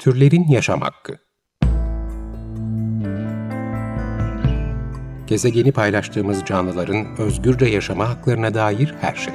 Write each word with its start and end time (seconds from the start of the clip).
Türlerin 0.00 0.48
Yaşam 0.48 0.80
Hakkı 0.80 1.18
Gezegeni 5.26 5.72
paylaştığımız 5.72 6.44
canlıların 6.44 7.06
özgürce 7.18 7.66
yaşama 7.66 8.08
haklarına 8.08 8.54
dair 8.54 8.94
her 9.00 9.14
şey. 9.14 9.34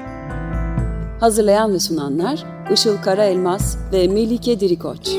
Hazırlayan 1.19 1.73
ve 1.73 1.79
sunanlar 1.79 2.43
Işıl 2.73 2.97
Karaelmaz 2.97 3.77
ve 3.93 4.07
Melike 4.07 4.59
Dirikoç. 4.59 5.09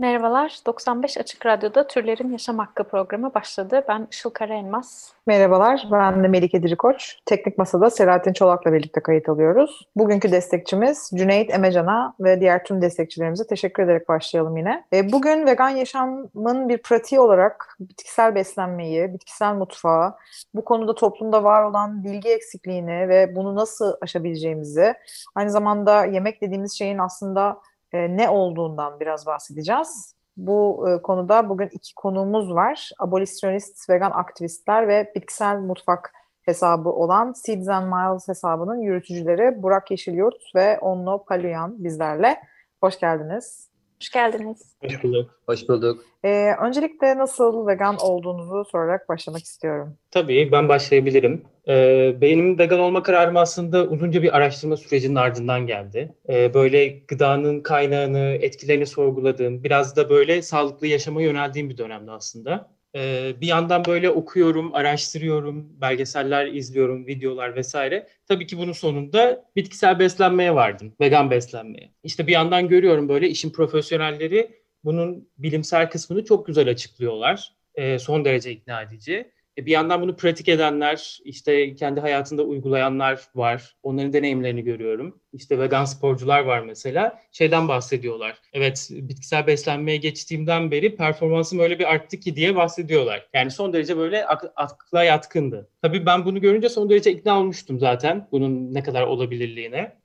Merhabalar, 0.00 0.58
95 0.66 1.18
Açık 1.18 1.46
Radyo'da 1.46 1.86
Türlerin 1.86 2.32
Yaşam 2.32 2.58
Hakkı 2.58 2.84
programı 2.84 3.34
başladı. 3.34 3.84
Ben 3.88 4.08
Işıl 4.10 4.30
Karaelmaz. 4.30 5.12
Merhabalar, 5.26 5.88
ben 5.92 6.24
de 6.24 6.28
Melike 6.28 6.62
Dirikoç. 6.62 7.18
Teknik 7.26 7.58
Masa'da 7.58 7.90
Selahattin 7.90 8.32
Çolak'la 8.32 8.72
birlikte 8.72 9.02
kayıt 9.02 9.28
alıyoruz. 9.28 9.88
Bugünkü 9.96 10.32
destekçimiz 10.32 11.10
Cüneyt 11.14 11.54
Emecan'a 11.54 12.14
ve 12.20 12.40
diğer 12.40 12.64
tüm 12.64 12.82
destekçilerimize 12.82 13.46
teşekkür 13.46 13.82
ederek 13.82 14.08
başlayalım 14.08 14.56
yine. 14.56 14.84
E, 14.92 15.12
bugün 15.12 15.46
vegan 15.46 15.68
yaşamın 15.68 16.68
bir 16.68 16.78
pratiği 16.78 17.20
olarak 17.20 17.76
bitkisel 17.80 18.34
beslenmeyi, 18.34 19.14
bitkisel 19.14 19.54
mutfağı, 19.54 20.14
bu 20.54 20.64
konuda 20.64 20.94
toplumda 20.94 21.44
var 21.44 21.62
olan 21.62 22.04
bilgi 22.04 22.28
eksikliğini 22.28 23.08
ve 23.08 23.36
bunu 23.36 23.54
nasıl 23.56 23.92
aşabileceğimizi, 24.00 24.94
aynı 25.34 25.50
zamanda 25.50 26.04
yemek 26.04 26.42
dediğimiz 26.42 26.78
şeyin 26.78 26.98
aslında 26.98 27.60
e, 27.92 28.16
ne 28.16 28.28
olduğundan 28.28 29.00
biraz 29.00 29.26
bahsedeceğiz. 29.26 30.14
Bu 30.36 30.88
e, 30.88 31.02
konuda 31.02 31.48
bugün 31.48 31.68
iki 31.72 31.94
konuğumuz 31.94 32.54
var. 32.54 32.90
Abolisyonist 32.98 33.90
vegan 33.90 34.10
aktivistler 34.10 34.88
ve 34.88 35.12
bitkisel 35.14 35.56
mutfak 35.58 36.12
hesabı 36.42 36.88
olan 36.88 37.32
Seeds 37.32 37.68
and 37.68 37.86
Miles 37.86 38.28
hesabının 38.28 38.80
yürütücüleri 38.80 39.62
Burak 39.62 39.90
Yeşilyurt 39.90 40.54
ve 40.54 40.78
Onno 40.78 41.24
Paluyan 41.24 41.84
bizlerle. 41.84 42.40
Hoş 42.80 43.00
geldiniz. 43.00 43.67
Hoş 44.00 44.10
geldiniz. 44.10 44.76
Hoş 44.84 45.04
bulduk. 45.04 45.40
Hoş 45.46 45.68
bulduk. 45.68 46.04
E, 46.24 46.52
öncelikle 46.62 47.18
nasıl 47.18 47.66
vegan 47.66 47.96
olduğunuzu 47.96 48.64
sorarak 48.72 49.08
başlamak 49.08 49.42
istiyorum. 49.42 49.96
Tabii 50.10 50.52
ben 50.52 50.68
başlayabilirim. 50.68 51.42
Ee, 51.68 52.16
benim 52.20 52.58
vegan 52.58 52.80
olma 52.80 53.02
kararım 53.02 53.36
aslında 53.36 53.84
uzunca 53.84 54.22
bir 54.22 54.36
araştırma 54.36 54.76
sürecinin 54.76 55.14
ardından 55.14 55.66
geldi. 55.66 56.14
Ee, 56.28 56.54
böyle 56.54 56.88
gıdanın 56.88 57.60
kaynağını, 57.60 58.38
etkilerini 58.40 58.86
sorguladığım, 58.86 59.64
biraz 59.64 59.96
da 59.96 60.10
böyle 60.10 60.42
sağlıklı 60.42 60.86
yaşama 60.86 61.22
yöneldiğim 61.22 61.70
bir 61.70 61.78
dönemde 61.78 62.10
aslında. 62.10 62.70
Ee, 62.96 63.34
bir 63.40 63.46
yandan 63.46 63.84
böyle 63.84 64.10
okuyorum, 64.10 64.74
araştırıyorum, 64.74 65.80
belgeseller 65.80 66.46
izliyorum, 66.46 67.06
videolar 67.06 67.56
vesaire. 67.56 68.08
Tabii 68.28 68.46
ki 68.46 68.58
bunun 68.58 68.72
sonunda 68.72 69.44
bitkisel 69.56 69.98
beslenmeye 69.98 70.54
vardım, 70.54 70.94
vegan 71.00 71.30
beslenmeye. 71.30 71.92
İşte 72.02 72.26
bir 72.26 72.32
yandan 72.32 72.68
görüyorum 72.68 73.08
böyle 73.08 73.28
işin 73.28 73.50
profesyonelleri 73.50 74.50
bunun 74.84 75.28
bilimsel 75.38 75.90
kısmını 75.90 76.24
çok 76.24 76.46
güzel 76.46 76.70
açıklıyorlar. 76.70 77.52
Ee, 77.74 77.98
son 77.98 78.24
derece 78.24 78.50
ikna 78.50 78.82
edici. 78.82 79.30
E, 79.58 79.66
Bir 79.66 79.70
yandan 79.72 80.02
bunu 80.02 80.16
pratik 80.16 80.48
edenler, 80.48 81.18
işte 81.24 81.74
kendi 81.74 82.00
hayatında 82.00 82.42
uygulayanlar 82.42 83.20
var. 83.34 83.76
Onların 83.82 84.12
deneyimlerini 84.12 84.62
görüyorum. 84.64 85.20
İşte 85.32 85.58
vegan 85.58 85.84
sporcular 85.84 86.40
var 86.40 86.60
mesela. 86.60 87.18
Şeyden 87.32 87.68
bahsediyorlar. 87.68 88.38
Evet, 88.52 88.88
bitkisel 88.90 89.46
beslenmeye 89.46 89.96
geçtiğimden 89.96 90.70
beri 90.70 90.96
performansım 90.96 91.58
öyle 91.58 91.78
bir 91.78 91.92
arttı 91.94 92.20
ki 92.20 92.36
diye 92.36 92.56
bahsediyorlar. 92.56 93.28
Yani 93.34 93.50
son 93.50 93.72
derece 93.72 93.96
böyle 93.96 94.26
ak- 94.26 94.52
akla 94.56 95.04
yatkındı. 95.04 95.70
Tabii 95.82 96.06
ben 96.06 96.24
bunu 96.24 96.40
görünce 96.40 96.68
son 96.68 96.90
derece 96.90 97.12
ikna 97.12 97.40
olmuştum 97.40 97.78
zaten 97.78 98.28
bunun 98.32 98.74
ne 98.74 98.82
kadar 98.82 99.02
olabilirliğine. 99.02 99.98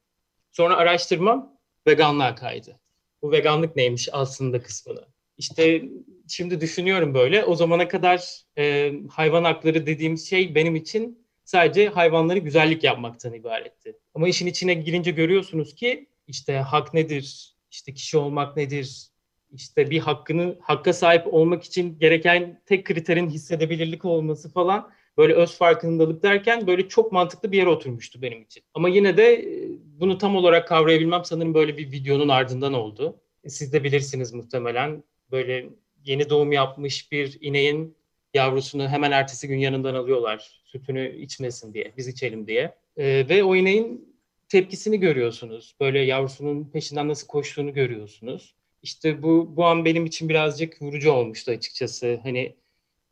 Sonra 0.52 0.75
araştırmam 0.78 1.58
veganlığa 1.88 2.35
kaydı. 2.35 2.80
Bu 3.22 3.31
veganlık 3.31 3.75
neymiş 3.75 4.09
aslında 4.12 4.62
kısmını. 4.62 5.12
İşte 5.38 5.84
şimdi 6.28 6.62
düşünüyorum 6.62 7.14
böyle. 7.14 7.46
O 7.46 7.56
zamana 7.56 7.88
kadar 7.88 8.44
e, 8.58 8.94
hayvan 9.10 9.44
hakları 9.44 9.86
dediğimiz 9.86 10.30
şey 10.30 10.56
benim 10.56 10.76
için 10.76 11.26
sadece 11.44 11.88
hayvanları 11.88 12.40
güzellik 12.40 12.84
yapmaktan 12.84 13.34
ibaretti. 13.34 13.98
Ama 14.14 14.28
işin 14.28 14.48
içine 14.48 14.74
girince 14.74 15.12
görüyorsunuz 15.12 15.76
ki 15.76 16.10
işte 16.28 16.58
hak 16.58 16.94
nedir, 16.94 17.56
işte 17.72 17.94
kişi 17.94 18.18
olmak 18.18 18.58
nedir, 18.58 19.08
işte 19.52 19.90
bir 19.90 20.00
hakkını 20.00 20.58
hakka 20.62 20.94
sahip 20.94 21.34
olmak 21.34 21.64
için 21.64 22.00
gereken 22.00 22.62
tek 22.66 22.86
kriterin 22.86 23.30
hissedebilirlik 23.30 24.06
olması 24.06 24.50
falan 24.52 24.92
böyle 25.18 25.34
öz 25.34 25.58
farkındalık 25.58 26.24
derken 26.24 26.68
böyle 26.68 26.88
çok 26.88 27.12
mantıklı 27.12 27.52
bir 27.52 27.58
yere 27.58 27.70
oturmuştu 27.70 28.22
benim 28.22 28.42
için. 28.42 28.64
Ama 28.74 28.90
yine 28.90 29.18
de 29.18 29.34
e, 29.34 29.70
bunu 30.00 30.18
tam 30.18 30.36
olarak 30.36 30.68
kavrayabilmem 30.68 31.26
sanırım 31.26 31.54
böyle 31.54 31.78
bir 31.78 31.92
videonun 31.92 32.30
ardından 32.30 32.74
oldu. 32.74 33.22
Siz 33.48 33.74
de 33.74 33.84
bilirsiniz 33.84 34.34
muhtemelen 34.34 35.04
böyle 35.31 35.69
yeni 36.06 36.29
doğum 36.29 36.51
yapmış 36.51 37.11
bir 37.11 37.38
ineğin 37.41 37.97
yavrusunu 38.34 38.89
hemen 38.89 39.11
ertesi 39.11 39.47
gün 39.47 39.57
yanından 39.57 39.95
alıyorlar 39.95 40.61
sütünü 40.66 41.16
içmesin 41.17 41.73
diye, 41.73 41.94
biz 41.97 42.07
içelim 42.07 42.47
diye. 42.47 42.75
Ee, 42.97 43.25
ve 43.29 43.44
o 43.44 43.56
ineğin 43.56 44.16
tepkisini 44.50 45.00
görüyorsunuz. 45.00 45.75
Böyle 45.79 46.00
yavrusunun 46.00 46.69
peşinden 46.73 47.07
nasıl 47.07 47.28
koştuğunu 47.28 47.73
görüyorsunuz. 47.73 48.56
İşte 48.84 49.23
bu 49.23 49.53
bu 49.57 49.66
an 49.66 49.85
benim 49.85 50.06
için 50.06 50.29
birazcık 50.29 50.81
vurucu 50.81 51.11
olmuştu 51.11 51.51
açıkçası. 51.51 52.19
Hani 52.23 52.55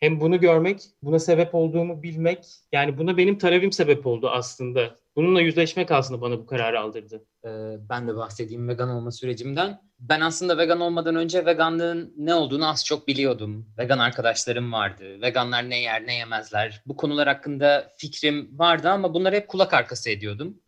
hem 0.02 0.22
bunu 0.22 0.40
görmek, 0.40 0.82
buna 1.04 1.20
sebep 1.20 1.56
olduğumu 1.56 2.04
bilmek, 2.04 2.46
yani 2.72 2.98
buna 2.98 3.18
benim 3.18 3.38
talebim 3.38 3.72
sebep 3.72 4.08
oldu 4.08 4.30
aslında. 4.30 4.96
Bununla 5.16 5.42
yüzleşmek 5.42 5.92
aslında 5.92 6.22
bana 6.22 6.40
bu 6.40 6.46
kararı 6.46 6.80
aldırdı. 6.80 7.26
Ee, 7.46 7.50
ben 7.90 8.08
de 8.08 8.16
bahsedeyim 8.16 8.68
vegan 8.68 8.90
olma 8.90 9.12
sürecimden. 9.12 9.82
Ben 10.00 10.22
aslında 10.22 10.58
vegan 10.58 10.80
olmadan 10.80 11.16
önce 11.16 11.46
veganlığın 11.46 12.14
ne 12.18 12.34
olduğunu 12.34 12.70
az 12.70 12.86
çok 12.86 13.08
biliyordum. 13.08 13.74
Vegan 13.78 14.00
arkadaşlarım 14.00 14.74
vardı. 14.74 15.22
Veganlar 15.22 15.70
ne 15.70 15.82
yer 15.82 16.08
ne 16.08 16.16
yemezler. 16.16 16.84
Bu 16.86 16.96
konular 16.96 17.28
hakkında 17.28 17.92
fikrim 17.98 18.60
vardı 18.60 18.90
ama 18.90 19.14
bunları 19.14 19.36
hep 19.36 19.48
kulak 19.48 19.74
arkası 19.74 20.10
ediyordum. 20.10 20.62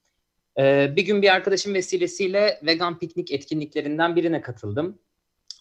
Ee, 0.60 0.94
bir 0.96 1.06
gün 1.06 1.22
bir 1.22 1.34
arkadaşım 1.34 1.74
vesilesiyle 1.74 2.60
vegan 2.66 3.00
piknik 3.00 3.32
etkinliklerinden 3.32 4.16
birine 4.16 4.42
katıldım. 4.42 5.00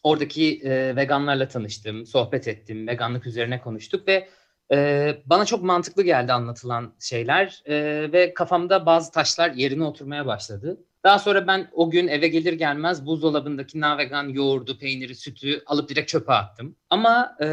Oradaki 0.02 0.60
e, 0.64 0.96
veganlarla 0.96 1.48
tanıştım, 1.48 2.06
sohbet 2.06 2.48
ettim, 2.48 2.86
veganlık 2.86 3.26
üzerine 3.26 3.60
konuştuk 3.60 4.08
ve 4.08 4.28
e, 4.72 5.16
bana 5.26 5.44
çok 5.44 5.62
mantıklı 5.62 6.02
geldi 6.02 6.32
anlatılan 6.32 6.94
şeyler 7.00 7.62
e, 7.66 7.74
ve 8.12 8.34
kafamda 8.34 8.86
bazı 8.86 9.12
taşlar 9.12 9.50
yerine 9.50 9.84
oturmaya 9.84 10.26
başladı. 10.26 10.80
Daha 11.04 11.18
sonra 11.18 11.46
ben 11.46 11.70
o 11.72 11.90
gün 11.90 12.08
eve 12.08 12.28
gelir 12.28 12.52
gelmez 12.52 13.06
buzdolabındaki 13.06 13.80
navegan 13.80 14.28
yoğurdu, 14.28 14.78
peyniri, 14.78 15.14
sütü 15.14 15.62
alıp 15.66 15.88
direkt 15.88 16.08
çöpe 16.08 16.32
attım. 16.32 16.76
Ama 16.90 17.36
e, 17.42 17.46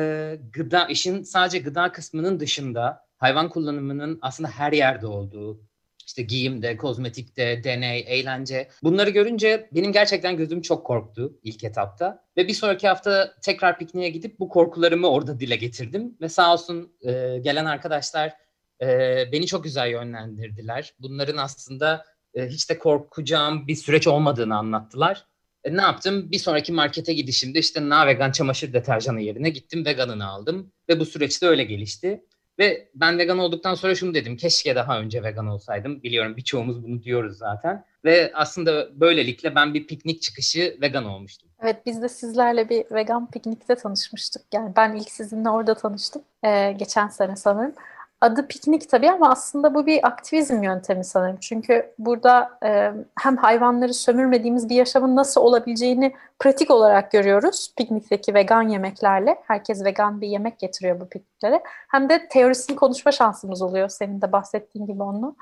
gıda 0.54 0.86
işin 0.86 1.24
sadece 1.24 1.60
gıda 1.60 1.92
kısmının 1.92 2.40
dışında 2.40 3.06
hayvan 3.18 3.50
kullanımının 3.50 4.20
aslında 4.22 4.50
her 4.50 4.74
yerde 4.74 5.08
olduğu, 5.08 5.62
işte 6.10 6.22
giyimde, 6.22 6.78
kozmetikte, 6.78 7.64
deney, 7.64 8.06
eğlence. 8.08 8.68
Bunları 8.84 9.10
görünce 9.10 9.70
benim 9.72 9.92
gerçekten 9.92 10.38
gözüm 10.38 10.62
çok 10.62 10.86
korktu 10.86 11.40
ilk 11.44 11.64
etapta. 11.64 12.24
Ve 12.38 12.48
bir 12.48 12.54
sonraki 12.54 12.88
hafta 12.88 13.36
tekrar 13.42 13.80
pikniğe 13.80 14.10
gidip 14.10 14.40
bu 14.40 14.50
korkularımı 14.50 15.10
orada 15.10 15.40
dile 15.40 15.56
getirdim. 15.56 16.18
Ve 16.22 16.30
sağ 16.30 16.54
olsun 16.54 16.94
e, 17.02 17.40
gelen 17.40 17.66
arkadaşlar 17.66 18.34
e, 18.82 18.88
beni 19.32 19.48
çok 19.48 19.64
güzel 19.64 19.90
yönlendirdiler. 19.90 20.94
Bunların 21.00 21.38
aslında 21.38 22.06
e, 22.34 22.48
hiç 22.48 22.70
de 22.70 22.80
korkacağım 22.80 23.68
bir 23.68 23.76
süreç 23.76 24.08
olmadığını 24.08 24.58
anlattılar. 24.58 25.26
E, 25.64 25.78
ne 25.78 25.82
yaptım? 25.82 26.32
Bir 26.32 26.40
sonraki 26.40 26.74
markete 26.74 27.14
gidişimde 27.14 27.60
işte 27.60 27.90
na 27.90 28.08
vegan 28.08 28.32
çamaşır 28.32 28.74
deterjanı 28.74 29.22
yerine 29.22 29.50
gittim 29.50 29.86
veganını 29.86 30.28
aldım. 30.28 30.72
Ve 30.90 31.00
bu 31.00 31.06
süreçte 31.06 31.48
öyle 31.48 31.64
gelişti. 31.64 32.24
Ve 32.60 32.90
ben 32.96 33.18
vegan 33.18 33.40
olduktan 33.40 33.76
sonra 33.76 33.96
şunu 33.96 34.14
dedim. 34.14 34.38
Keşke 34.38 34.76
daha 34.76 35.00
önce 35.00 35.24
vegan 35.24 35.48
olsaydım. 35.48 36.04
Biliyorum 36.04 36.38
birçoğumuz 36.38 36.84
bunu 36.84 37.04
diyoruz 37.04 37.38
zaten. 37.38 37.86
Ve 38.06 38.32
aslında 38.34 39.00
böylelikle 39.00 39.56
ben 39.56 39.74
bir 39.74 39.88
piknik 39.88 40.22
çıkışı 40.22 40.78
vegan 40.82 41.06
olmuştum. 41.06 41.50
Evet, 41.62 41.86
biz 41.86 42.02
de 42.02 42.10
sizlerle 42.10 42.70
bir 42.70 42.86
vegan 42.92 43.32
piknikte 43.32 43.76
tanışmıştık. 43.76 44.42
Yani 44.54 44.74
ben 44.76 44.96
ilk 44.96 45.12
sizinle 45.12 45.50
orada 45.50 45.76
tanıştım. 45.76 46.22
Ee, 46.44 46.72
geçen 46.72 47.08
sene 47.08 47.36
sanırım. 47.36 47.74
Adı 48.22 48.48
piknik 48.48 48.90
tabii 48.90 49.12
ama 49.12 49.32
aslında 49.32 49.74
bu 49.74 49.86
bir 49.86 50.08
aktivizm 50.08 50.64
yöntemi 50.64 51.06
sanırım. 51.06 51.38
Çünkü 51.42 51.94
burada 52.00 52.58
e, 52.66 52.92
hem 53.22 53.38
hayvanları 53.38 53.94
sömürmediğimiz 53.94 54.70
bir 54.70 54.76
yaşamın 54.76 55.16
nasıl 55.16 55.42
olabileceğini 55.42 56.14
pratik 56.40 56.72
olarak 56.72 57.12
görüyoruz. 57.12 57.74
Piknikteki 57.78 58.34
vegan 58.34 58.62
yemeklerle. 58.62 59.44
Herkes 59.48 59.86
vegan 59.86 60.22
bir 60.22 60.28
yemek 60.28 60.60
getiriyor 60.60 61.00
bu 61.02 61.10
pikniklere. 61.10 61.64
Hem 61.66 62.10
de 62.10 62.28
teorisini 62.28 62.76
konuşma 62.76 63.12
şansımız 63.12 63.62
oluyor 63.62 63.90
senin 63.90 64.22
de 64.22 64.32
bahsettiğin 64.32 64.86
gibi 64.86 65.04
onu. 65.04 65.36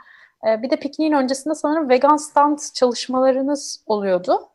E, 0.47 0.61
bir 0.61 0.69
de 0.69 0.75
pikniğin 0.75 1.13
öncesinde 1.13 1.55
sanırım 1.55 1.89
vegan 1.89 2.17
stand 2.17 2.59
çalışmalarınız 2.73 3.83
oluyordu. 3.85 4.49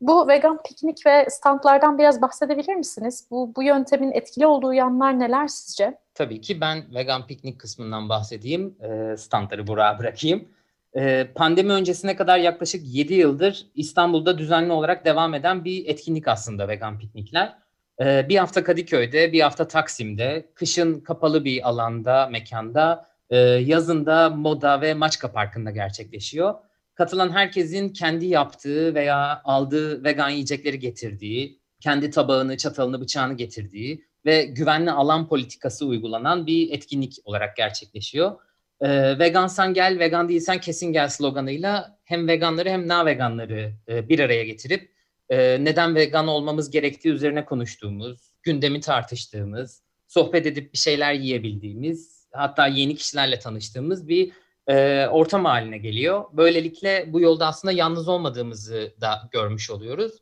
Bu 0.00 0.28
vegan 0.28 0.62
piknik 0.62 1.06
ve 1.06 1.26
standlardan 1.30 1.98
biraz 1.98 2.22
bahsedebilir 2.22 2.74
misiniz? 2.74 3.26
Bu, 3.30 3.52
bu 3.56 3.62
yöntemin 3.62 4.12
etkili 4.12 4.46
olduğu 4.46 4.72
yanlar 4.74 5.18
neler 5.18 5.48
sizce? 5.48 6.03
Tabii 6.14 6.40
ki 6.40 6.60
ben 6.60 6.94
vegan 6.94 7.26
piknik 7.26 7.58
kısmından 7.58 8.08
bahsedeyim. 8.08 8.76
E, 8.82 9.16
standları 9.16 9.66
buraya 9.66 9.98
bırakayım. 9.98 10.48
E, 10.96 11.28
pandemi 11.34 11.72
öncesine 11.72 12.16
kadar 12.16 12.38
yaklaşık 12.38 12.82
7 12.84 13.14
yıldır 13.14 13.66
İstanbul'da 13.74 14.38
düzenli 14.38 14.72
olarak 14.72 15.04
devam 15.04 15.34
eden 15.34 15.64
bir 15.64 15.86
etkinlik 15.86 16.28
aslında 16.28 16.68
vegan 16.68 16.98
piknikler. 16.98 17.58
E, 18.00 18.28
bir 18.28 18.36
hafta 18.36 18.64
Kadıköy'de, 18.64 19.32
bir 19.32 19.40
hafta 19.40 19.68
Taksim'de, 19.68 20.50
kışın 20.54 21.00
kapalı 21.00 21.44
bir 21.44 21.68
alanda, 21.68 22.26
mekanda, 22.26 23.06
e, 23.30 23.36
yazında 23.38 24.30
Moda 24.30 24.80
ve 24.80 24.94
Maçka 24.94 25.32
Parkı'nda 25.32 25.70
gerçekleşiyor 25.70 26.54
katılan 26.94 27.30
herkesin 27.30 27.88
kendi 27.88 28.26
yaptığı 28.26 28.94
veya 28.94 29.40
aldığı 29.44 30.04
vegan 30.04 30.28
yiyecekleri 30.28 30.78
getirdiği, 30.78 31.60
kendi 31.80 32.10
tabağını, 32.10 32.56
çatalını, 32.56 33.00
bıçağını 33.00 33.34
getirdiği 33.34 34.04
ve 34.26 34.44
güvenli 34.44 34.90
alan 34.90 35.28
politikası 35.28 35.86
uygulanan 35.86 36.46
bir 36.46 36.70
etkinlik 36.72 37.16
olarak 37.24 37.56
gerçekleşiyor. 37.56 38.32
Ee, 38.80 39.18
vegansan 39.18 39.74
gel, 39.74 39.98
vegan 39.98 40.28
değilsen 40.28 40.60
kesin 40.60 40.92
gel 40.92 41.08
sloganıyla 41.08 41.98
hem 42.04 42.28
veganları 42.28 42.68
hem 42.68 42.88
na 42.88 43.06
veganları 43.06 43.72
e, 43.88 44.08
bir 44.08 44.18
araya 44.18 44.44
getirip 44.44 44.90
e, 45.28 45.64
neden 45.64 45.94
vegan 45.94 46.28
olmamız 46.28 46.70
gerektiği 46.70 47.08
üzerine 47.08 47.44
konuştuğumuz, 47.44 48.18
gündemi 48.42 48.80
tartıştığımız, 48.80 49.82
sohbet 50.06 50.46
edip 50.46 50.72
bir 50.72 50.78
şeyler 50.78 51.12
yiyebildiğimiz, 51.12 52.28
hatta 52.32 52.66
yeni 52.66 52.96
kişilerle 52.96 53.38
tanıştığımız 53.38 54.08
bir 54.08 54.32
e, 54.68 55.06
ortam 55.06 55.44
haline 55.44 55.78
geliyor. 55.78 56.24
Böylelikle 56.32 57.12
bu 57.12 57.20
yolda 57.20 57.46
aslında 57.46 57.72
yalnız 57.72 58.08
olmadığımızı 58.08 58.94
da 59.00 59.28
görmüş 59.32 59.70
oluyoruz. 59.70 60.12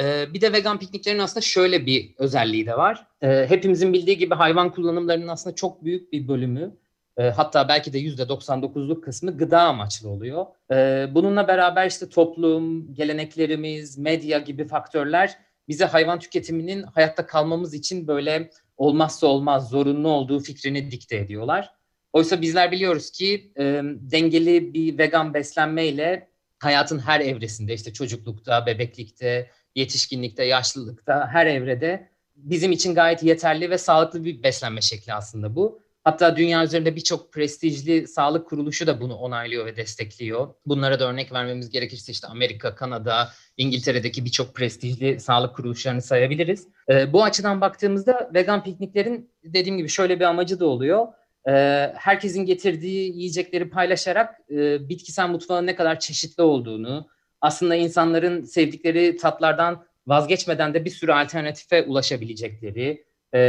E, 0.00 0.34
bir 0.34 0.40
de 0.40 0.52
vegan 0.52 0.78
pikniklerin 0.78 1.18
aslında 1.18 1.40
şöyle 1.40 1.86
bir 1.86 2.14
özelliği 2.18 2.66
de 2.66 2.76
var. 2.76 3.06
E, 3.22 3.46
hepimizin 3.48 3.92
bildiği 3.92 4.18
gibi 4.18 4.34
hayvan 4.34 4.72
kullanımlarının 4.72 5.28
aslında 5.28 5.56
çok 5.56 5.84
büyük 5.84 6.12
bir 6.12 6.28
bölümü 6.28 6.76
e, 7.16 7.22
hatta 7.22 7.68
belki 7.68 7.92
de 7.92 7.98
yüzde 7.98 8.22
99'luk 8.22 9.00
kısmı 9.00 9.38
gıda 9.38 9.60
amaçlı 9.60 10.08
oluyor. 10.08 10.46
E, 10.70 11.08
bununla 11.14 11.48
beraber 11.48 11.86
işte 11.86 12.08
toplum, 12.08 12.94
geleneklerimiz, 12.94 13.98
medya 13.98 14.38
gibi 14.38 14.68
faktörler 14.68 15.38
bize 15.68 15.84
hayvan 15.84 16.18
tüketiminin 16.18 16.82
hayatta 16.82 17.26
kalmamız 17.26 17.74
için 17.74 18.08
böyle 18.08 18.50
olmazsa 18.76 19.26
olmaz, 19.26 19.70
zorunlu 19.70 20.08
olduğu 20.08 20.40
fikrini 20.40 20.90
dikte 20.90 21.16
ediyorlar. 21.16 21.70
Oysa 22.12 22.40
bizler 22.40 22.72
biliyoruz 22.72 23.10
ki 23.10 23.52
e, 23.58 23.82
dengeli 23.84 24.74
bir 24.74 24.98
vegan 24.98 25.34
beslenmeyle 25.34 26.28
hayatın 26.58 26.98
her 26.98 27.20
evresinde 27.20 27.74
işte 27.74 27.92
çocuklukta, 27.92 28.66
bebeklikte, 28.66 29.50
yetişkinlikte, 29.76 30.44
yaşlılıkta 30.44 31.28
her 31.32 31.46
evrede 31.46 32.08
bizim 32.36 32.72
için 32.72 32.94
gayet 32.94 33.22
yeterli 33.22 33.70
ve 33.70 33.78
sağlıklı 33.78 34.24
bir 34.24 34.42
beslenme 34.42 34.80
şekli 34.80 35.14
aslında 35.14 35.56
bu. 35.56 35.80
Hatta 36.04 36.36
dünya 36.36 36.64
üzerinde 36.64 36.96
birçok 36.96 37.32
prestijli 37.32 38.08
sağlık 38.08 38.48
kuruluşu 38.48 38.86
da 38.86 39.00
bunu 39.00 39.14
onaylıyor 39.14 39.66
ve 39.66 39.76
destekliyor. 39.76 40.54
Bunlara 40.66 41.00
da 41.00 41.10
örnek 41.10 41.32
vermemiz 41.32 41.70
gerekirse 41.70 42.12
işte 42.12 42.26
Amerika, 42.26 42.74
Kanada, 42.74 43.28
İngiltere'deki 43.56 44.24
birçok 44.24 44.54
prestijli 44.54 45.20
sağlık 45.20 45.56
kuruluşlarını 45.56 46.02
sayabiliriz. 46.02 46.68
Ee, 46.90 47.12
bu 47.12 47.24
açıdan 47.24 47.60
baktığımızda 47.60 48.30
vegan 48.34 48.64
pikniklerin 48.64 49.30
dediğim 49.44 49.78
gibi 49.78 49.88
şöyle 49.88 50.20
bir 50.20 50.24
amacı 50.24 50.60
da 50.60 50.66
oluyor 50.66 51.06
e, 51.48 51.52
herkesin 51.96 52.46
getirdiği 52.46 53.16
yiyecekleri 53.16 53.70
paylaşarak 53.70 54.40
e, 54.50 54.88
bitkisel 54.88 55.28
mutfağın 55.28 55.66
ne 55.66 55.74
kadar 55.74 56.00
çeşitli 56.00 56.42
olduğunu, 56.42 57.08
aslında 57.46 57.74
insanların 57.74 58.44
sevdikleri 58.44 59.16
tatlardan 59.16 59.84
vazgeçmeden 60.06 60.74
de 60.74 60.84
bir 60.84 60.90
sürü 60.90 61.12
alternatife 61.12 61.82
ulaşabilecekleri 61.82 63.04
e, 63.32 63.40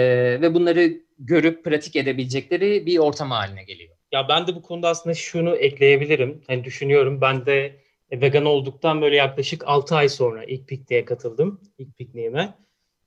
ve 0.41 0.53
bunları 0.53 0.93
görüp 1.19 1.63
pratik 1.63 1.95
edebilecekleri 1.95 2.85
bir 2.85 2.97
ortam 2.97 3.31
haline 3.31 3.63
geliyor. 3.63 3.95
Ya 4.11 4.29
ben 4.29 4.47
de 4.47 4.55
bu 4.55 4.61
konuda 4.61 4.89
aslında 4.89 5.13
şunu 5.13 5.55
ekleyebilirim. 5.55 6.41
Hani 6.47 6.63
düşünüyorum 6.63 7.21
ben 7.21 7.45
de 7.45 7.75
vegan 8.11 8.45
olduktan 8.45 9.01
böyle 9.01 9.15
yaklaşık 9.15 9.63
6 9.67 9.95
ay 9.95 10.09
sonra 10.09 10.43
ilk 10.43 10.67
pikniğe 10.67 11.05
katıldım. 11.05 11.61
ilk 11.77 11.97
pikniğime. 11.97 12.53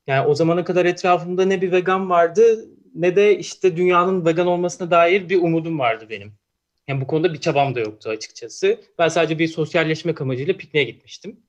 Yani 0.06 0.26
o 0.26 0.34
zamana 0.34 0.64
kadar 0.64 0.84
etrafımda 0.84 1.44
ne 1.44 1.60
bir 1.60 1.72
vegan 1.72 2.10
vardı 2.10 2.68
ne 2.94 3.16
de 3.16 3.38
işte 3.38 3.76
dünyanın 3.76 4.26
vegan 4.26 4.46
olmasına 4.46 4.90
dair 4.90 5.28
bir 5.28 5.42
umudum 5.42 5.78
vardı 5.78 6.06
benim. 6.10 6.32
Yani 6.90 7.00
bu 7.00 7.06
konuda 7.06 7.34
bir 7.34 7.40
çabam 7.40 7.74
da 7.74 7.80
yoktu 7.80 8.10
açıkçası. 8.10 8.80
Ben 8.98 9.08
sadece 9.08 9.38
bir 9.38 9.48
sosyalleşmek 9.48 10.20
amacıyla 10.20 10.56
pikniğe 10.56 10.84
gitmiştim. 10.84 11.40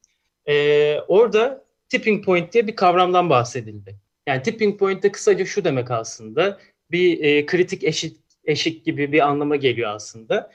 Ee, 0.46 0.98
orada 1.08 1.66
tipping 1.90 2.26
point 2.26 2.54
diye 2.54 2.68
bir 2.68 2.76
kavramdan 2.76 3.30
bahsedildi. 3.30 3.96
Yani 4.28 4.44
tipping 4.44 4.80
point 4.80 5.04
de 5.04 5.12
kısaca 5.12 5.46
şu 5.46 5.64
demek 5.64 5.92
aslında. 5.92 6.60
Bir 6.92 7.24
e, 7.24 7.46
kritik 7.46 7.84
eşit 7.84 8.18
eşik 8.44 8.86
gibi 8.86 9.12
bir 9.12 9.20
anlama 9.20 9.56
geliyor 9.56 9.92
aslında. 9.96 10.52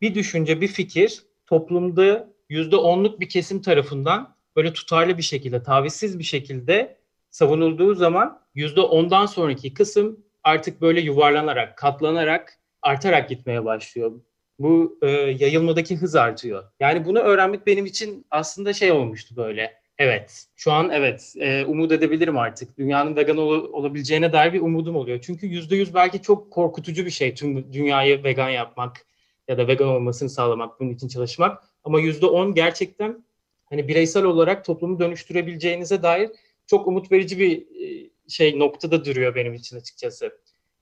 Bir 0.00 0.14
düşünce, 0.14 0.60
bir 0.60 0.68
fikir 0.68 1.22
toplumda 1.46 2.28
yüzde 2.48 2.76
onluk 2.76 3.20
bir 3.20 3.28
kesim 3.28 3.62
tarafından 3.62 4.36
böyle 4.56 4.72
tutarlı 4.72 5.18
bir 5.18 5.22
şekilde, 5.22 5.62
tavizsiz 5.62 6.18
bir 6.18 6.24
şekilde 6.24 6.96
savunulduğu 7.30 7.94
zaman 7.94 8.40
yüzde 8.54 8.80
ondan 8.80 9.26
sonraki 9.26 9.74
kısım 9.74 10.24
artık 10.42 10.80
böyle 10.80 11.00
yuvarlanarak, 11.00 11.78
katlanarak, 11.78 12.58
artarak 12.84 13.28
gitmeye 13.28 13.64
başlıyor. 13.64 14.20
Bu 14.58 14.98
e, 15.02 15.08
yayılmadaki 15.10 15.96
hız 15.96 16.14
artıyor. 16.16 16.64
Yani 16.80 17.04
bunu 17.04 17.18
öğrenmek 17.18 17.66
benim 17.66 17.86
için 17.86 18.26
aslında 18.30 18.72
şey 18.72 18.92
olmuştu 18.92 19.36
böyle. 19.36 19.74
Evet, 19.98 20.46
şu 20.56 20.72
an 20.72 20.90
evet 20.90 21.34
e, 21.38 21.64
umut 21.64 21.92
edebilirim 21.92 22.38
artık. 22.38 22.78
Dünyanın 22.78 23.16
vegan 23.16 23.36
ol- 23.36 23.72
olabileceğine 23.72 24.32
dair 24.32 24.52
bir 24.52 24.60
umudum 24.60 24.96
oluyor. 24.96 25.20
Çünkü 25.22 25.46
yüzde 25.46 25.76
yüz 25.76 25.94
belki 25.94 26.22
çok 26.22 26.52
korkutucu 26.52 27.06
bir 27.06 27.10
şey 27.10 27.34
tüm 27.34 27.72
dünyayı 27.72 28.24
vegan 28.24 28.48
yapmak 28.48 29.06
ya 29.48 29.58
da 29.58 29.68
vegan 29.68 29.88
olmasını 29.88 30.30
sağlamak, 30.30 30.80
bunun 30.80 30.90
için 30.90 31.08
çalışmak. 31.08 31.62
Ama 31.84 32.00
yüzde 32.00 32.26
on 32.26 32.54
gerçekten 32.54 33.24
hani 33.66 33.88
bireysel 33.88 34.24
olarak 34.24 34.64
toplumu 34.64 35.00
dönüştürebileceğinize 35.00 36.02
dair 36.02 36.30
çok 36.66 36.86
umut 36.86 37.12
verici 37.12 37.38
bir 37.38 37.60
e, 37.60 38.10
şey 38.28 38.58
noktada 38.58 39.04
duruyor 39.04 39.34
benim 39.34 39.54
için 39.54 39.76
açıkçası. 39.76 40.32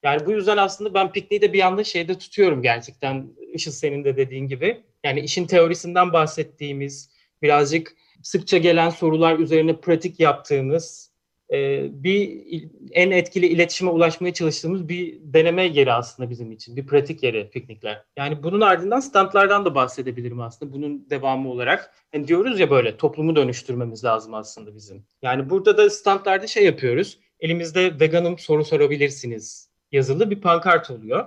Yani 0.03 0.27
bu 0.27 0.33
yüzden 0.33 0.57
aslında 0.57 0.95
ben 0.95 1.13
pikniği 1.13 1.43
de 1.43 1.53
bir 1.53 1.61
anda 1.61 1.85
şeyde 1.85 2.19
tutuyorum 2.19 2.63
gerçekten 2.63 3.27
Işıl 3.53 3.71
senin 3.71 4.05
de 4.05 4.17
dediğin 4.17 4.49
gibi. 4.49 4.83
Yani 5.05 5.21
işin 5.21 5.47
teorisinden 5.47 6.13
bahsettiğimiz, 6.13 7.11
birazcık 7.43 7.97
sıkça 8.23 8.59
gelen 8.59 8.91
sorular 8.91 9.39
üzerine 9.39 9.77
pratik 9.77 10.21
yaptığımız, 10.21 11.13
e, 11.53 11.89
bir 12.05 12.45
en 12.91 13.11
etkili 13.11 13.47
iletişime 13.47 13.91
ulaşmaya 13.91 14.35
çalıştığımız 14.35 14.89
bir 14.89 15.19
deneme 15.23 15.65
yeri 15.65 15.93
aslında 15.93 16.31
bizim 16.31 16.53
için. 16.53 16.77
Bir 16.77 16.87
pratik 16.87 17.23
yeri 17.23 17.51
piknikler. 17.51 18.05
Yani 18.17 18.43
bunun 18.43 18.61
ardından 18.61 19.01
standlardan 19.01 19.65
da 19.65 19.75
bahsedebilirim 19.75 20.41
aslında 20.41 20.73
bunun 20.73 21.11
devamı 21.11 21.51
olarak. 21.51 21.95
Yani 22.15 22.29
diyoruz 22.29 22.61
ya 22.61 22.71
böyle 22.71 22.97
toplumu 22.97 23.37
dönüştürmemiz 23.37 24.05
lazım 24.05 24.35
aslında 24.35 24.75
bizim. 24.75 25.05
Yani 25.23 25.51
burada 25.51 25.77
da 25.77 25.91
standlarda 25.91 26.47
şey 26.47 26.65
yapıyoruz. 26.65 27.19
Elimizde 27.41 28.01
veganım 28.01 28.39
soru 28.39 28.65
sorabilirsiniz 28.65 29.72
yazılı 29.93 30.31
bir 30.31 30.41
pankart 30.41 30.91
oluyor. 30.91 31.27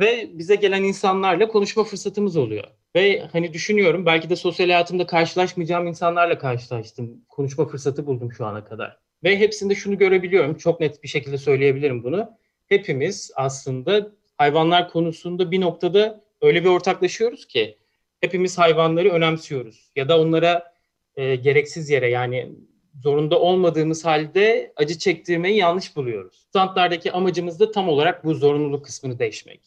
Ve 0.00 0.30
bize 0.32 0.54
gelen 0.54 0.82
insanlarla 0.82 1.48
konuşma 1.48 1.84
fırsatımız 1.84 2.36
oluyor. 2.36 2.64
Ve 2.96 3.28
hani 3.32 3.52
düşünüyorum 3.52 4.06
belki 4.06 4.30
de 4.30 4.36
sosyal 4.36 4.66
hayatımda 4.66 5.06
karşılaşmayacağım 5.06 5.86
insanlarla 5.86 6.38
karşılaştım. 6.38 7.24
Konuşma 7.28 7.68
fırsatı 7.68 8.06
buldum 8.06 8.32
şu 8.32 8.46
ana 8.46 8.64
kadar. 8.64 8.98
Ve 9.24 9.38
hepsinde 9.38 9.74
şunu 9.74 9.98
görebiliyorum. 9.98 10.54
Çok 10.54 10.80
net 10.80 11.02
bir 11.02 11.08
şekilde 11.08 11.38
söyleyebilirim 11.38 12.04
bunu. 12.04 12.30
Hepimiz 12.66 13.30
aslında 13.34 14.12
hayvanlar 14.36 14.90
konusunda 14.90 15.50
bir 15.50 15.60
noktada 15.60 16.24
öyle 16.40 16.64
bir 16.64 16.68
ortaklaşıyoruz 16.68 17.46
ki 17.46 17.78
hepimiz 18.20 18.58
hayvanları 18.58 19.10
önemsiyoruz. 19.10 19.90
Ya 19.96 20.08
da 20.08 20.20
onlara 20.20 20.72
e, 21.16 21.36
gereksiz 21.36 21.90
yere 21.90 22.08
yani 22.10 22.52
zorunda 23.02 23.40
olmadığımız 23.40 24.04
halde 24.04 24.72
acı 24.76 24.98
çektirmeyi 24.98 25.56
yanlış 25.56 25.96
buluyoruz. 25.96 26.46
Standlardaki 26.48 27.12
amacımız 27.12 27.60
da 27.60 27.70
tam 27.70 27.88
olarak 27.88 28.24
bu 28.24 28.34
zorunluluk 28.34 28.84
kısmını 28.84 29.18
değişmek. 29.18 29.60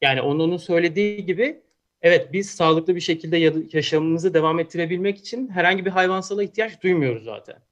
Yani 0.00 0.22
onun 0.22 0.56
söylediği 0.56 1.26
gibi 1.26 1.62
evet 2.02 2.32
biz 2.32 2.50
sağlıklı 2.50 2.96
bir 2.96 3.00
şekilde 3.00 3.36
yaşamımızı 3.72 4.34
devam 4.34 4.60
ettirebilmek 4.60 5.18
için 5.18 5.48
herhangi 5.48 5.84
bir 5.84 5.90
hayvansala 5.90 6.42
ihtiyaç 6.42 6.82
duymuyoruz 6.82 7.24
zaten. 7.24 7.62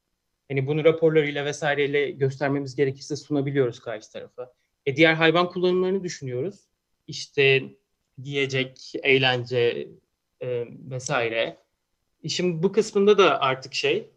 Hani 0.48 0.66
bunu 0.66 0.84
raporlarıyla 0.84 1.44
vesaireyle 1.44 2.10
göstermemiz 2.10 2.76
gerekirse 2.76 3.16
sunabiliyoruz 3.16 3.80
karşı 3.80 4.12
tarafa. 4.12 4.52
E 4.86 4.96
diğer 4.96 5.14
hayvan 5.14 5.48
kullanımlarını 5.48 6.04
düşünüyoruz. 6.04 6.68
İşte 7.06 7.62
diyecek, 8.24 8.92
eğlence 9.02 9.88
e, 10.40 10.64
vesaire. 10.90 11.56
İşin 12.22 12.62
bu 12.62 12.72
kısmında 12.72 13.18
da 13.18 13.40
artık 13.40 13.74
şey 13.74 14.10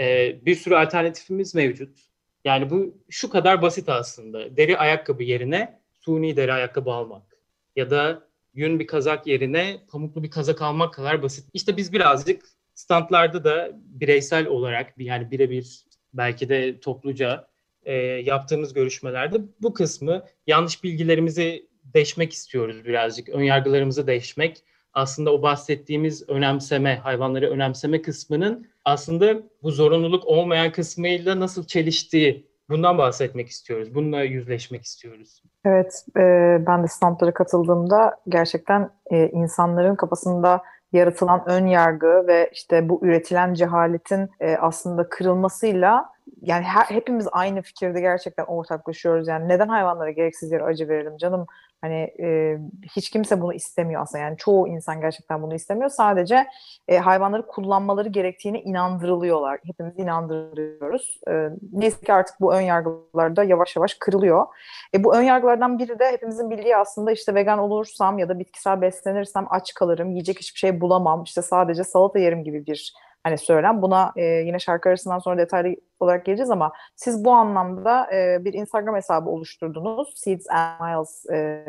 e, 0.00 0.36
bir 0.46 0.54
sürü 0.54 0.74
alternatifimiz 0.74 1.54
mevcut. 1.54 1.98
Yani 2.44 2.70
bu 2.70 2.98
şu 3.10 3.30
kadar 3.30 3.62
basit 3.62 3.88
aslında. 3.88 4.56
Deri 4.56 4.78
ayakkabı 4.78 5.22
yerine 5.22 5.80
suni 5.92 6.36
deri 6.36 6.52
ayakkabı 6.52 6.90
almak. 6.90 7.36
Ya 7.76 7.90
da 7.90 8.28
yün 8.54 8.80
bir 8.80 8.86
kazak 8.86 9.26
yerine 9.26 9.80
pamuklu 9.88 10.22
bir 10.22 10.30
kazak 10.30 10.62
almak 10.62 10.94
kadar 10.94 11.22
basit. 11.22 11.48
İşte 11.52 11.76
biz 11.76 11.92
birazcık 11.92 12.42
standlarda 12.74 13.44
da 13.44 13.70
bireysel 13.74 14.46
olarak 14.46 14.94
yani 14.98 15.30
birebir 15.30 15.84
belki 16.14 16.48
de 16.48 16.80
topluca 16.80 17.48
e, 17.82 17.94
yaptığımız 18.02 18.74
görüşmelerde 18.74 19.36
bu 19.62 19.74
kısmı 19.74 20.24
yanlış 20.46 20.84
bilgilerimizi 20.84 21.68
deşmek 21.84 22.32
istiyoruz 22.32 22.84
birazcık. 22.84 23.28
Önyargılarımızı 23.28 24.06
deşmek. 24.06 24.62
Aslında 24.92 25.32
o 25.32 25.42
bahsettiğimiz 25.42 26.28
önemseme, 26.28 26.96
hayvanları 26.96 27.50
önemseme 27.50 28.02
kısmının 28.02 28.68
aslında 28.84 29.42
bu 29.62 29.70
zorunluluk 29.70 30.26
olmayan 30.26 30.72
kısmıyla 30.72 31.40
nasıl 31.40 31.64
çeliştiği 31.64 32.54
bundan 32.68 32.98
bahsetmek 32.98 33.48
istiyoruz. 33.48 33.94
Bununla 33.94 34.22
yüzleşmek 34.22 34.82
istiyoruz. 34.82 35.42
Evet, 35.64 36.04
e, 36.16 36.20
ben 36.66 36.82
de 36.82 36.88
standlara 36.88 37.34
katıldığımda 37.34 38.16
gerçekten 38.28 38.90
e, 39.10 39.28
insanların 39.28 39.96
kafasında 39.96 40.62
yaratılan 40.92 41.42
ön 41.46 41.66
yargı 41.66 42.24
ve 42.26 42.50
işte 42.52 42.88
bu 42.88 43.00
üretilen 43.02 43.54
cehaletin 43.54 44.30
e, 44.40 44.56
aslında 44.56 45.08
kırılmasıyla 45.08 46.13
yani 46.42 46.64
her, 46.64 46.84
hepimiz 46.84 47.28
aynı 47.32 47.62
fikirde 47.62 48.00
gerçekten 48.00 48.44
ortaklaşıyoruz. 48.44 49.28
Yani 49.28 49.48
neden 49.48 49.68
hayvanlara 49.68 50.10
gereksiz 50.10 50.52
yere 50.52 50.64
acı 50.64 50.88
verelim 50.88 51.16
canım? 51.16 51.46
Hani 51.80 52.14
e, 52.20 52.58
hiç 52.96 53.10
kimse 53.10 53.40
bunu 53.40 53.54
istemiyor 53.54 54.02
aslında. 54.02 54.24
Yani 54.24 54.36
çoğu 54.36 54.68
insan 54.68 55.00
gerçekten 55.00 55.42
bunu 55.42 55.54
istemiyor. 55.54 55.90
Sadece 55.90 56.46
e, 56.88 56.98
hayvanları 56.98 57.46
kullanmaları 57.46 58.08
gerektiğine 58.08 58.62
inandırılıyorlar. 58.62 59.60
Hepimiz 59.64 59.98
inandırıyoruz. 59.98 61.20
E, 61.28 61.48
neyse 61.72 62.06
ki 62.06 62.12
artık 62.12 62.40
bu 62.40 62.54
ön 62.54 62.60
yargılar 62.60 63.36
da 63.36 63.44
yavaş 63.44 63.76
yavaş 63.76 63.94
kırılıyor. 63.94 64.46
E, 64.94 65.04
bu 65.04 65.16
ön 65.16 65.22
yargılardan 65.22 65.78
biri 65.78 65.98
de 65.98 66.12
hepimizin 66.12 66.50
bildiği 66.50 66.76
aslında 66.76 67.12
işte 67.12 67.34
vegan 67.34 67.58
olursam 67.58 68.18
ya 68.18 68.28
da 68.28 68.38
bitkisel 68.38 68.80
beslenirsem 68.80 69.46
aç 69.50 69.74
kalırım, 69.74 70.10
yiyecek 70.10 70.38
hiçbir 70.38 70.58
şey 70.58 70.80
bulamam, 70.80 71.22
işte 71.22 71.42
sadece 71.42 71.84
salata 71.84 72.18
yerim 72.18 72.44
gibi 72.44 72.66
bir 72.66 72.94
hani 73.24 73.38
söylem. 73.38 73.82
Buna 73.82 74.12
e, 74.16 74.22
yine 74.24 74.58
şarkı 74.58 74.88
arasından 74.88 75.18
sonra 75.18 75.38
detaylı 75.38 75.76
olarak 76.00 76.24
geleceğiz 76.24 76.50
ama 76.50 76.72
siz 76.96 77.24
bu 77.24 77.32
anlamda 77.32 78.14
e, 78.14 78.44
bir 78.44 78.54
Instagram 78.54 78.96
hesabı 78.96 79.30
oluşturdunuz. 79.30 80.12
Seeds 80.16 80.46
and 80.50 80.80
Miles 80.80 81.26
e, 81.30 81.64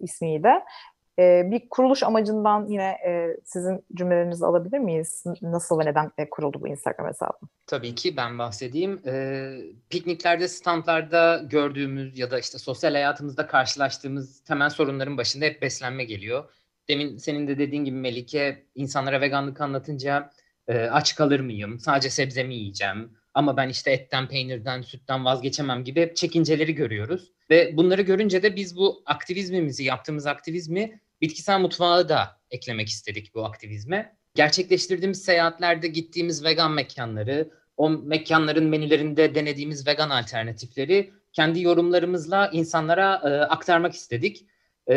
ismiyle. 0.00 0.62
E, 1.18 1.50
bir 1.50 1.68
kuruluş 1.68 2.02
amacından 2.02 2.66
yine 2.66 2.96
e, 3.06 3.36
sizin 3.44 3.84
cümlelerinizi 3.94 4.46
alabilir 4.46 4.78
miyiz? 4.78 5.24
Nasıl 5.42 5.78
ve 5.78 5.84
neden 5.84 6.12
e, 6.18 6.30
kuruldu 6.30 6.60
bu 6.60 6.68
Instagram 6.68 7.08
hesabı? 7.08 7.46
Tabii 7.66 7.94
ki 7.94 8.16
ben 8.16 8.38
bahsedeyim. 8.38 9.00
E, 9.06 9.52
pikniklerde, 9.90 10.48
standlarda 10.48 11.42
gördüğümüz 11.50 12.18
ya 12.18 12.30
da 12.30 12.38
işte 12.38 12.58
sosyal 12.58 12.92
hayatımızda 12.92 13.46
karşılaştığımız 13.46 14.40
temel 14.40 14.70
sorunların 14.70 15.16
başında 15.16 15.44
hep 15.44 15.62
beslenme 15.62 16.04
geliyor. 16.04 16.44
Demin 16.88 17.16
senin 17.16 17.48
de 17.48 17.58
dediğin 17.58 17.84
gibi 17.84 17.96
Melike, 17.96 18.62
insanlara 18.74 19.20
veganlık 19.20 19.60
anlatınca 19.60 20.30
e, 20.72 20.90
aç 20.90 21.14
kalır 21.14 21.40
mıyım? 21.40 21.80
Sadece 21.80 22.10
sebze 22.10 22.44
mi 22.44 22.54
yiyeceğim? 22.54 23.10
Ama 23.34 23.56
ben 23.56 23.68
işte 23.68 23.90
etten, 23.90 24.28
peynirden, 24.28 24.82
sütten 24.82 25.24
vazgeçemem 25.24 25.84
gibi 25.84 26.12
çekinceleri 26.14 26.74
görüyoruz. 26.74 27.32
Ve 27.50 27.76
bunları 27.76 28.02
görünce 28.02 28.42
de 28.42 28.56
biz 28.56 28.76
bu 28.76 29.02
aktivizmimizi, 29.06 29.84
yaptığımız 29.84 30.26
aktivizmi 30.26 31.00
bitkisel 31.20 31.60
mutfağı 31.60 32.08
da 32.08 32.40
eklemek 32.50 32.88
istedik 32.88 33.34
bu 33.34 33.44
aktivizme. 33.44 34.16
Gerçekleştirdiğimiz 34.34 35.24
seyahatlerde 35.24 35.88
gittiğimiz 35.88 36.44
vegan 36.44 36.72
mekanları, 36.72 37.50
o 37.76 37.90
mekanların 37.90 38.64
menülerinde 38.64 39.34
denediğimiz 39.34 39.86
vegan 39.86 40.10
alternatifleri 40.10 41.12
kendi 41.32 41.62
yorumlarımızla 41.62 42.50
insanlara 42.52 43.14
e, 43.24 43.28
aktarmak 43.28 43.94
istedik. 43.94 44.46
E, 44.90 44.96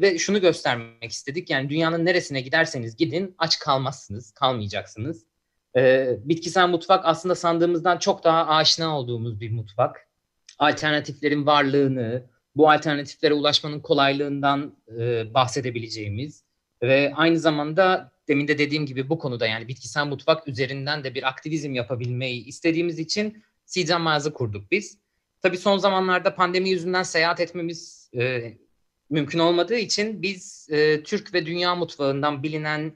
ve 0.00 0.18
şunu 0.18 0.40
göstermek 0.40 1.12
istedik. 1.12 1.50
Yani 1.50 1.68
dünyanın 1.70 2.04
neresine 2.06 2.40
giderseniz 2.40 2.96
gidin 2.96 3.34
aç 3.38 3.58
kalmazsınız, 3.58 4.30
kalmayacaksınız. 4.30 5.26
E, 5.76 6.14
bitkisel 6.24 6.68
mutfak 6.68 7.06
aslında 7.06 7.34
sandığımızdan 7.34 7.98
çok 7.98 8.24
daha 8.24 8.46
aşina 8.46 8.98
olduğumuz 8.98 9.40
bir 9.40 9.50
mutfak. 9.50 10.08
Alternatiflerin 10.58 11.46
varlığını, 11.46 12.26
bu 12.56 12.70
alternatiflere 12.70 13.34
ulaşmanın 13.34 13.80
kolaylığından 13.80 14.76
e, 14.98 15.34
bahsedebileceğimiz 15.34 16.44
ve 16.82 17.12
aynı 17.16 17.38
zamanda 17.38 18.12
demin 18.28 18.48
de 18.48 18.58
dediğim 18.58 18.86
gibi 18.86 19.08
bu 19.08 19.18
konuda 19.18 19.46
yani 19.46 19.68
bitkisel 19.68 20.06
mutfak 20.06 20.48
üzerinden 20.48 21.04
de 21.04 21.14
bir 21.14 21.28
aktivizm 21.28 21.74
yapabilmeyi 21.74 22.44
istediğimiz 22.44 22.98
için 22.98 23.42
Seeds 23.64 23.90
Miles'ı 23.90 24.32
kurduk 24.32 24.70
biz. 24.70 24.98
Tabii 25.42 25.58
son 25.58 25.78
zamanlarda 25.78 26.34
pandemi 26.34 26.70
yüzünden 26.70 27.02
seyahat 27.02 27.40
etmemiz 27.40 28.10
e, 28.14 28.52
mümkün 29.12 29.38
olmadığı 29.38 29.76
için 29.76 30.22
biz 30.22 30.68
e, 30.70 31.02
Türk 31.02 31.34
ve 31.34 31.46
dünya 31.46 31.74
mutfağından 31.74 32.42
bilinen 32.42 32.92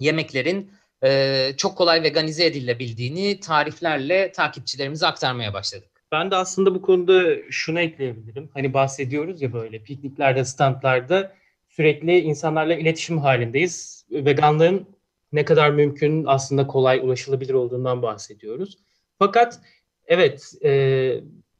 yemeklerin 0.00 0.70
e, 1.04 1.52
çok 1.56 1.78
kolay 1.78 2.02
veganize 2.02 2.46
edilebildiğini 2.46 3.40
tariflerle 3.40 4.32
takipçilerimize 4.32 5.06
aktarmaya 5.06 5.52
başladık. 5.52 5.88
Ben 6.12 6.30
de 6.30 6.36
aslında 6.36 6.74
bu 6.74 6.82
konuda 6.82 7.22
şunu 7.50 7.80
ekleyebilirim. 7.80 8.50
Hani 8.54 8.74
bahsediyoruz 8.74 9.42
ya 9.42 9.52
böyle 9.52 9.82
pikniklerde, 9.82 10.44
standlarda 10.44 11.34
sürekli 11.68 12.18
insanlarla 12.18 12.74
iletişim 12.74 13.18
halindeyiz. 13.18 14.04
Veganlığın 14.10 14.86
ne 15.32 15.44
kadar 15.44 15.70
mümkün 15.70 16.24
aslında 16.26 16.66
kolay 16.66 16.98
ulaşılabilir 16.98 17.54
olduğundan 17.54 18.02
bahsediyoruz. 18.02 18.78
Fakat 19.18 19.60
evet 20.06 20.52
e, 20.64 20.70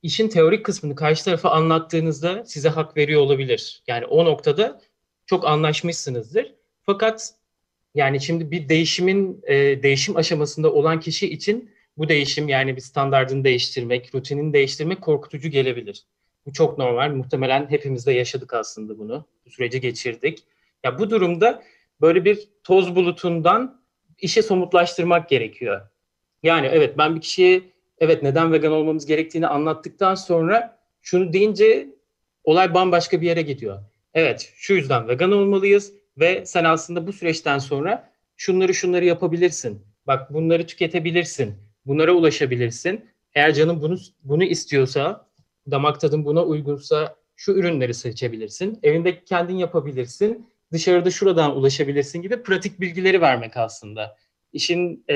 işin 0.02 0.28
teorik 0.28 0.64
kısmını 0.64 0.94
karşı 0.94 1.24
tarafa 1.24 1.50
anlattığınızda 1.50 2.44
size 2.44 2.68
hak 2.68 2.96
veriyor 2.96 3.20
olabilir. 3.20 3.82
Yani 3.86 4.06
o 4.06 4.24
noktada 4.24 4.80
çok 5.26 5.46
anlaşmışsınızdır. 5.46 6.54
Fakat 6.82 7.34
yani 7.94 8.20
şimdi 8.20 8.50
bir 8.50 8.68
değişimin 8.68 9.40
e, 9.46 9.82
değişim 9.82 10.16
aşamasında 10.16 10.72
olan 10.72 11.00
kişi 11.00 11.30
için 11.30 11.70
bu 11.96 12.08
değişim 12.08 12.48
yani 12.48 12.76
bir 12.76 12.80
standartını 12.80 13.44
değiştirmek, 13.44 14.14
rutinini 14.14 14.52
değiştirmek 14.52 15.00
korkutucu 15.00 15.48
gelebilir. 15.48 16.04
Bu 16.46 16.52
çok 16.52 16.78
normal. 16.78 17.10
Muhtemelen 17.10 17.70
hepimiz 17.70 18.06
de 18.06 18.12
yaşadık 18.12 18.54
aslında 18.54 18.98
bunu. 18.98 19.26
Bu 19.46 19.50
süreci 19.50 19.80
geçirdik. 19.80 20.44
Ya 20.84 20.98
bu 20.98 21.10
durumda 21.10 21.62
böyle 22.00 22.24
bir 22.24 22.48
toz 22.64 22.96
bulutundan 22.96 23.82
işe 24.18 24.42
somutlaştırmak 24.42 25.28
gerekiyor. 25.28 25.80
Yani 26.42 26.66
evet 26.66 26.98
ben 26.98 27.16
bir 27.16 27.20
kişiye 27.20 27.62
evet 28.00 28.22
neden 28.22 28.52
vegan 28.52 28.72
olmamız 28.72 29.06
gerektiğini 29.06 29.46
anlattıktan 29.46 30.14
sonra 30.14 30.78
şunu 31.02 31.32
deyince 31.32 31.88
olay 32.44 32.74
bambaşka 32.74 33.20
bir 33.20 33.26
yere 33.26 33.42
gidiyor. 33.42 33.78
Evet 34.14 34.52
şu 34.56 34.74
yüzden 34.74 35.08
vegan 35.08 35.32
olmalıyız 35.32 35.92
ve 36.18 36.46
sen 36.46 36.64
aslında 36.64 37.06
bu 37.06 37.12
süreçten 37.12 37.58
sonra 37.58 38.12
şunları 38.36 38.74
şunları 38.74 39.04
yapabilirsin. 39.04 39.82
Bak 40.06 40.34
bunları 40.34 40.66
tüketebilirsin. 40.66 41.54
Bunlara 41.86 42.12
ulaşabilirsin. 42.12 43.04
Eğer 43.34 43.54
canın 43.54 43.82
bunu 43.82 43.98
bunu 44.22 44.44
istiyorsa, 44.44 45.28
damak 45.70 46.00
tadın 46.00 46.24
buna 46.24 46.44
uygunsa 46.44 47.16
şu 47.36 47.52
ürünleri 47.52 47.94
seçebilirsin. 47.94 48.78
Evinde 48.82 49.24
kendin 49.24 49.56
yapabilirsin. 49.56 50.46
Dışarıda 50.72 51.10
şuradan 51.10 51.56
ulaşabilirsin 51.56 52.22
gibi 52.22 52.42
pratik 52.42 52.80
bilgileri 52.80 53.20
vermek 53.20 53.56
aslında. 53.56 54.16
İşin 54.52 55.04
e, 55.10 55.14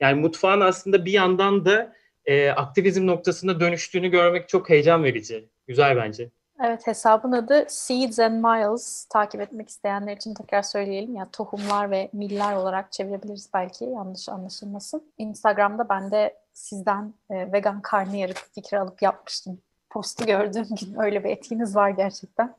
yani 0.00 0.20
mutfağın 0.20 0.60
aslında 0.60 1.04
bir 1.04 1.12
yandan 1.12 1.64
da 1.64 1.92
e, 2.24 2.50
aktivizm 2.50 3.06
noktasında 3.06 3.60
dönüştüğünü 3.60 4.08
görmek 4.08 4.48
çok 4.48 4.70
heyecan 4.70 5.04
verici. 5.04 5.48
Güzel 5.66 5.96
bence. 5.96 6.30
Evet 6.64 6.86
hesabın 6.86 7.32
adı 7.32 7.66
Seeds 7.68 8.18
and 8.18 8.44
Miles. 8.44 9.04
Takip 9.04 9.40
etmek 9.40 9.68
isteyenler 9.68 10.16
için 10.16 10.34
tekrar 10.34 10.62
söyleyelim. 10.62 11.14
Ya 11.14 11.28
tohumlar 11.32 11.90
ve 11.90 12.10
miller 12.12 12.56
olarak 12.56 12.92
çevirebiliriz 12.92 13.50
belki 13.54 13.84
yanlış 13.84 14.28
anlaşılmasın. 14.28 15.12
Instagram'da 15.18 15.88
ben 15.88 16.10
de 16.10 16.36
sizden 16.52 17.14
e, 17.30 17.52
vegan 17.52 17.82
karnıyarık 17.82 18.38
fikri 18.54 18.78
alıp 18.78 19.02
yapmıştım. 19.02 19.60
Postu 19.90 20.26
gördüğüm 20.26 20.66
gün 20.80 21.00
öyle 21.00 21.24
bir 21.24 21.30
etkiniz 21.30 21.76
var 21.76 21.90
gerçekten. 21.90 22.54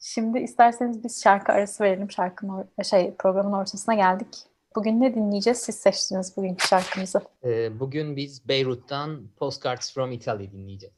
Şimdi 0.00 0.38
isterseniz 0.38 1.04
biz 1.04 1.22
şarkı 1.22 1.52
arası 1.52 1.84
verelim. 1.84 2.10
Şarkının 2.10 2.68
şey 2.82 3.14
programın 3.14 3.52
ortasına 3.52 3.94
geldik. 3.94 4.49
Bugün 4.76 5.00
ne 5.00 5.14
dinleyeceğiz? 5.14 5.58
Siz 5.58 5.74
seçtiniz 5.74 6.36
bugünkü 6.36 6.66
şarkımızı. 6.66 7.20
Ee, 7.44 7.80
bugün 7.80 8.16
biz 8.16 8.48
Beyrut'tan 8.48 9.20
Postcards 9.38 9.94
from 9.94 10.12
Italy 10.12 10.52
dinleyeceğiz. 10.52 10.94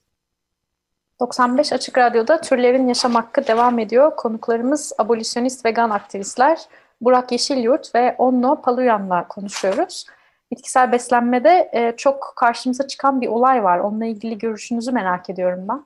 95 1.20 1.72
Açık 1.72 1.98
Radyo'da 1.98 2.40
Türlerin 2.40 2.88
Yaşam 2.88 3.14
Hakkı 3.14 3.46
devam 3.46 3.78
ediyor. 3.78 4.16
Konuklarımız 4.16 4.92
abolisyonist 4.98 5.64
vegan 5.64 5.90
aktivistler 5.90 6.58
Burak 7.00 7.32
Yeşilyurt 7.32 7.94
ve 7.94 8.14
Onno 8.18 8.62
Paluyan'la 8.62 9.28
konuşuyoruz. 9.28 10.06
Bitkisel 10.50 10.92
beslenmede 10.92 11.70
e, 11.72 11.96
çok 11.96 12.32
karşımıza 12.36 12.86
çıkan 12.86 13.20
bir 13.20 13.28
olay 13.28 13.64
var. 13.64 13.78
Onunla 13.78 14.04
ilgili 14.04 14.38
görüşünüzü 14.38 14.92
merak 14.92 15.30
ediyorum 15.30 15.68
ben. 15.68 15.84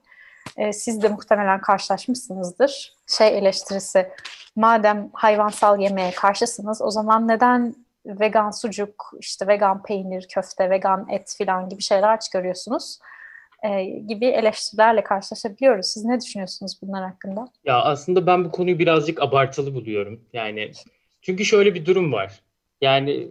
E, 0.57 0.73
siz 0.73 1.03
de 1.03 1.09
muhtemelen 1.09 1.61
karşılaşmışsınızdır. 1.61 2.95
Şey 3.07 3.38
eleştirisi, 3.38 4.09
madem 4.57 5.11
hayvansal 5.12 5.81
yemeğe 5.81 6.11
karşısınız 6.11 6.83
o 6.83 6.91
zaman 6.91 7.29
neden 7.29 7.75
vegan 8.07 8.50
sucuk, 8.50 9.12
işte 9.21 9.47
vegan 9.47 9.83
peynir, 9.83 10.26
köfte, 10.29 10.71
vegan 10.71 11.07
et 11.11 11.35
filan 11.38 11.69
gibi 11.69 11.83
şeyler 11.83 12.21
çıkarıyorsunuz? 12.21 12.99
E, 13.62 13.85
gibi 13.85 14.26
eleştirilerle 14.26 15.05
karşılaşabiliyoruz. 15.05 15.87
Siz 15.87 16.05
ne 16.05 16.21
düşünüyorsunuz 16.21 16.79
bunlar 16.83 17.05
hakkında? 17.05 17.49
Ya 17.65 17.83
aslında 17.83 18.26
ben 18.26 18.45
bu 18.45 18.50
konuyu 18.50 18.79
birazcık 18.79 19.23
abartılı 19.23 19.75
buluyorum. 19.75 20.21
Yani 20.33 20.73
çünkü 21.23 21.45
şöyle 21.45 21.75
bir 21.75 21.87
durum 21.87 22.12
var. 22.12 22.41
Yani 22.81 23.29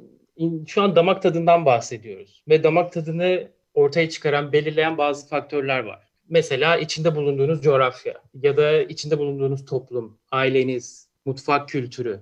şu 0.68 0.82
an 0.82 0.96
damak 0.96 1.22
tadından 1.22 1.66
bahsediyoruz. 1.66 2.44
Ve 2.50 2.64
damak 2.64 2.94
tadını 2.94 3.48
ortaya 3.74 4.10
çıkaran, 4.10 4.54
belirleyen 4.54 4.98
bazı 4.98 5.28
faktörler 5.28 5.80
var. 5.80 6.05
Mesela 6.30 6.78
içinde 6.78 7.16
bulunduğunuz 7.16 7.62
coğrafya 7.62 8.22
ya 8.42 8.58
da 8.58 8.82
içinde 8.82 9.20
bulunduğunuz 9.20 9.66
toplum, 9.66 10.18
aileniz, 10.32 11.08
mutfak 11.26 11.70
kültürü. 11.70 12.20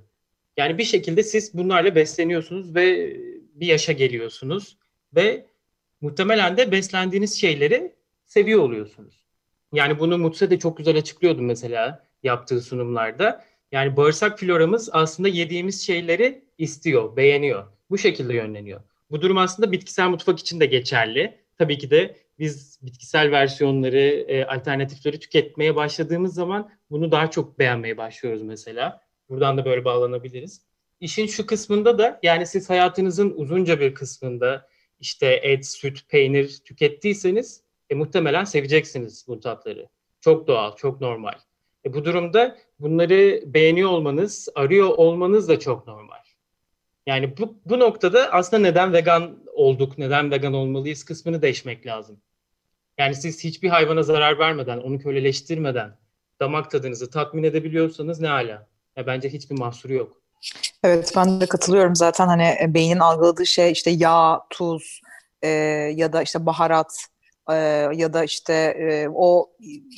Yani 0.58 0.78
bir 0.78 0.84
şekilde 0.84 1.24
siz 1.24 1.54
bunlarla 1.54 1.96
besleniyorsunuz 1.96 2.76
ve 2.76 3.18
bir 3.56 3.68
yaşa 3.68 3.92
geliyorsunuz 3.92 4.78
ve 5.16 5.46
muhtemelen 6.02 6.58
de 6.58 6.72
beslendiğiniz 6.72 7.42
şeyleri 7.42 7.92
seviyor 8.26 8.60
oluyorsunuz. 8.60 9.24
Yani 9.74 10.00
bunu 10.00 10.18
Mutse 10.18 10.50
de 10.50 10.60
çok 10.60 10.78
güzel 10.78 10.98
açıklıyordu 10.98 11.42
mesela 11.42 12.06
yaptığı 12.24 12.62
sunumlarda. 12.62 13.46
Yani 13.72 13.98
bağırsak 13.98 14.40
floramız 14.40 14.90
aslında 14.92 15.30
yediğimiz 15.30 15.82
şeyleri 15.82 16.44
istiyor, 16.58 17.16
beğeniyor. 17.18 17.66
Bu 17.90 17.98
şekilde 17.98 18.34
yönleniyor. 18.34 18.82
Bu 19.12 19.22
durum 19.22 19.38
aslında 19.38 19.72
bitkisel 19.72 20.10
mutfak 20.10 20.40
için 20.40 20.60
de 20.60 20.66
geçerli. 20.66 21.38
Tabii 21.58 21.78
ki 21.78 21.90
de 21.90 22.16
biz 22.40 22.80
bitkisel 22.82 23.32
versiyonları, 23.32 24.26
e, 24.28 24.46
alternatifleri 24.46 25.20
tüketmeye 25.20 25.76
başladığımız 25.76 26.34
zaman 26.34 26.72
bunu 26.92 27.12
daha 27.12 27.32
çok 27.32 27.60
beğenmeye 27.60 27.98
başlıyoruz 27.98 28.42
mesela. 28.42 29.02
Buradan 29.30 29.58
da 29.58 29.66
böyle 29.66 29.86
bağlanabiliriz. 29.86 30.62
İşin 31.00 31.28
şu 31.28 31.46
kısmında 31.46 31.98
da 31.98 32.20
yani 32.24 32.46
siz 32.46 32.70
hayatınızın 32.70 33.34
uzunca 33.36 33.80
bir 33.80 33.94
kısmında 33.94 34.68
işte 35.00 35.28
et, 35.28 35.66
süt, 35.66 36.10
peynir 36.10 36.62
tükettiyseniz 36.66 37.64
e, 37.90 37.96
muhtemelen 37.96 38.44
seveceksiniz 38.44 39.26
bu 39.28 39.40
tatları. 39.40 39.90
Çok 40.22 40.48
doğal, 40.48 40.76
çok 40.76 41.02
normal. 41.02 41.34
E, 41.86 41.94
bu 41.94 42.06
durumda 42.06 42.58
bunları 42.80 43.44
beğeniyor 43.46 43.90
olmanız, 43.90 44.50
arıyor 44.56 44.90
olmanız 44.90 45.50
da 45.50 45.60
çok 45.60 45.88
normal. 45.88 46.18
Yani 47.06 47.38
bu, 47.38 47.58
bu 47.66 47.80
noktada 47.80 48.32
aslında 48.32 48.62
neden 48.62 48.94
vegan 48.94 49.43
olduk, 49.56 49.98
neden 49.98 50.32
vegan 50.32 50.54
olmalıyız 50.54 51.04
kısmını 51.04 51.42
değişmek 51.42 51.86
lazım. 51.86 52.18
Yani 52.98 53.16
siz 53.16 53.44
hiçbir 53.44 53.70
hayvana 53.70 54.04
zarar 54.04 54.40
vermeden, 54.40 54.78
onu 54.78 55.00
köleleştirmeden 55.00 55.98
damak 56.40 56.72
tadınızı 56.72 57.10
tatmin 57.10 57.44
edebiliyorsanız 57.44 58.20
ne 58.20 58.30
ala. 58.30 58.68
Ya 58.96 59.08
bence 59.08 59.30
hiçbir 59.30 59.60
mahsuru 59.60 59.94
yok. 59.94 60.22
Evet 60.84 61.14
ben 61.16 61.42
de 61.42 61.46
katılıyorum 61.46 61.96
zaten 61.96 62.28
hani 62.28 62.44
e, 62.44 62.74
beynin 62.74 63.00
algıladığı 63.00 63.46
şey 63.46 63.72
işte 63.72 63.92
yağ, 63.92 64.42
tuz 64.50 65.02
e, 65.42 65.48
ya 65.96 66.14
da 66.14 66.22
işte 66.22 66.46
baharat 66.46 67.08
e, 67.50 67.56
ya 67.94 68.14
da 68.14 68.24
işte 68.24 68.54
e, 68.54 69.08
o 69.16 69.50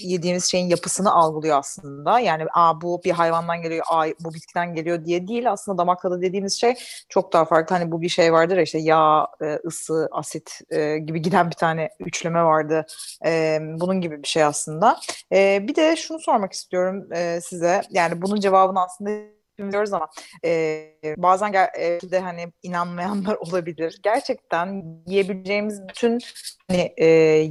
yediğimiz 0.04 0.46
şeyin 0.46 0.70
yapısını 0.70 1.14
algılıyor 1.14 1.60
aslında. 1.60 2.20
Yani 2.20 2.46
a 2.54 2.82
bu 2.82 3.02
bir 3.06 3.12
hayvandan 3.12 3.62
geliyor, 3.62 3.86
a 3.90 4.06
bu 4.20 4.34
bitkiden 4.34 4.74
geliyor 4.74 5.06
diye 5.06 5.28
değil. 5.28 5.52
Aslında 5.52 5.78
damak 5.78 6.02
tadı 6.02 6.22
dediğimiz 6.22 6.54
şey 6.54 6.76
çok 7.10 7.34
daha 7.34 7.46
farklı. 7.46 7.76
Hani 7.76 7.92
bu 7.92 8.02
bir 8.02 8.10
şey 8.10 8.34
vardır 8.34 8.58
ya 8.58 8.64
işte 8.64 8.80
yağ, 8.80 9.28
e, 9.42 9.60
ısı, 9.66 10.10
asit 10.12 10.60
e, 10.70 10.98
gibi 10.98 11.22
giden 11.22 11.50
bir 11.50 11.56
tane 11.56 11.90
üçleme 12.00 12.44
vardı. 12.44 12.86
E, 13.26 13.60
bunun 13.62 14.02
gibi 14.02 14.24
bir 14.24 14.28
şey 14.28 14.44
aslında. 14.44 15.00
E, 15.32 15.68
bir 15.68 15.76
de 15.76 15.96
şunu 15.96 16.20
sormak 16.20 16.54
istiyorum 16.54 17.14
e, 17.14 17.42
size. 17.42 17.82
Yani 17.92 18.22
bunun 18.22 18.40
cevabını 18.40 18.82
aslında 18.82 19.35
biliyoruz 19.60 19.94
ama 19.94 20.10
e, 20.46 20.92
bazen 21.18 21.54
e, 21.54 22.00
de 22.12 22.20
hani 22.20 22.48
inanmayanlar 22.64 23.36
olabilir. 23.40 24.00
Gerçekten 24.04 24.84
yiyebileceğimiz 25.08 25.88
bütün 25.88 26.20
hani, 26.68 26.94
e, 26.98 27.06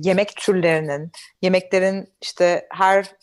yemek 0.05 0.37
türlerinin, 0.37 1.13
yemeklerin 1.43 2.13
işte 2.23 2.67
her 2.71 3.15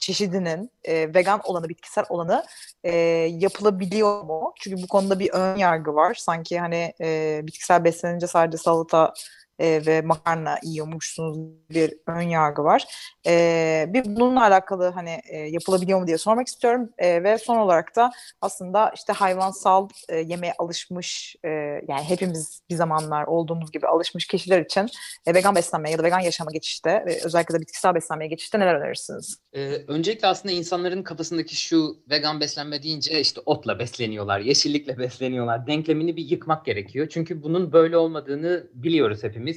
çeşidinin 0.00 0.70
e, 0.84 1.14
vegan 1.14 1.40
olanı, 1.44 1.68
bitkisel 1.68 2.04
olanı 2.08 2.44
e, 2.84 2.96
yapılabiliyor 3.38 4.22
mu? 4.22 4.52
Çünkü 4.60 4.82
bu 4.82 4.86
konuda 4.86 5.18
bir 5.18 5.30
ön 5.32 5.56
yargı 5.56 5.94
var. 5.94 6.14
Sanki 6.14 6.58
hani 6.58 6.94
e, 7.00 7.40
bitkisel 7.42 7.84
beslenince 7.84 8.26
sadece 8.26 8.58
salata 8.58 9.14
e, 9.58 9.86
ve 9.86 10.00
makarna 10.00 10.58
yiyormuşsunuz 10.62 11.38
bir 11.70 11.94
ön 12.06 12.20
yargı 12.20 12.64
var. 12.64 12.84
E, 13.26 13.86
bir 13.88 14.04
bununla 14.04 14.42
alakalı 14.42 14.88
hani 14.88 15.20
e, 15.28 15.38
yapılabiliyor 15.38 16.00
mu 16.00 16.06
diye 16.06 16.18
sormak 16.18 16.46
istiyorum 16.46 16.90
e, 16.98 17.22
ve 17.24 17.38
son 17.38 17.56
olarak 17.56 17.96
da 17.96 18.10
aslında 18.40 18.92
işte 18.94 19.12
hayvansal 19.12 19.88
e, 20.08 20.16
yemeğe 20.16 20.54
alışmış 20.58 21.36
e, 21.44 21.48
yani 21.88 22.02
hepimiz 22.08 22.62
bir 22.70 22.74
zamanlar 22.74 23.24
olduğumuz 23.24 23.72
gibi 23.72 23.86
alışmış 23.86 24.26
kişiler 24.26 24.60
için 24.60 24.88
e, 25.26 25.34
vegan 25.34 25.54
beslenmeye 25.54 25.92
ya 25.92 25.98
da 25.98 26.02
vegan 26.02 26.20
yaşama 26.20 26.50
geçişte 26.50 26.90
e, 26.90 27.24
özellikle 27.24 27.54
de 27.54 27.60
bitkisel 27.60 27.94
beslenmeye 27.94 28.28
geçişte 28.28 28.60
neler 28.60 28.74
önerirsiniz? 28.74 29.38
Ee, 29.52 29.84
öncelikle 29.88 30.28
aslında 30.28 30.54
insanların 30.54 31.02
kafasındaki 31.02 31.56
şu 31.56 31.96
vegan 32.10 32.40
beslenme 32.40 32.82
deyince 32.82 33.20
işte 33.20 33.40
otla 33.46 33.78
besleniyorlar, 33.78 34.40
yeşillikle 34.40 34.98
besleniyorlar 34.98 35.66
denklemini 35.66 36.16
bir 36.16 36.24
yıkmak 36.24 36.64
gerekiyor. 36.64 37.06
Çünkü 37.10 37.42
bunun 37.42 37.72
böyle 37.72 37.96
olmadığını 37.96 38.66
biliyoruz 38.74 39.22
hepimiz. 39.22 39.47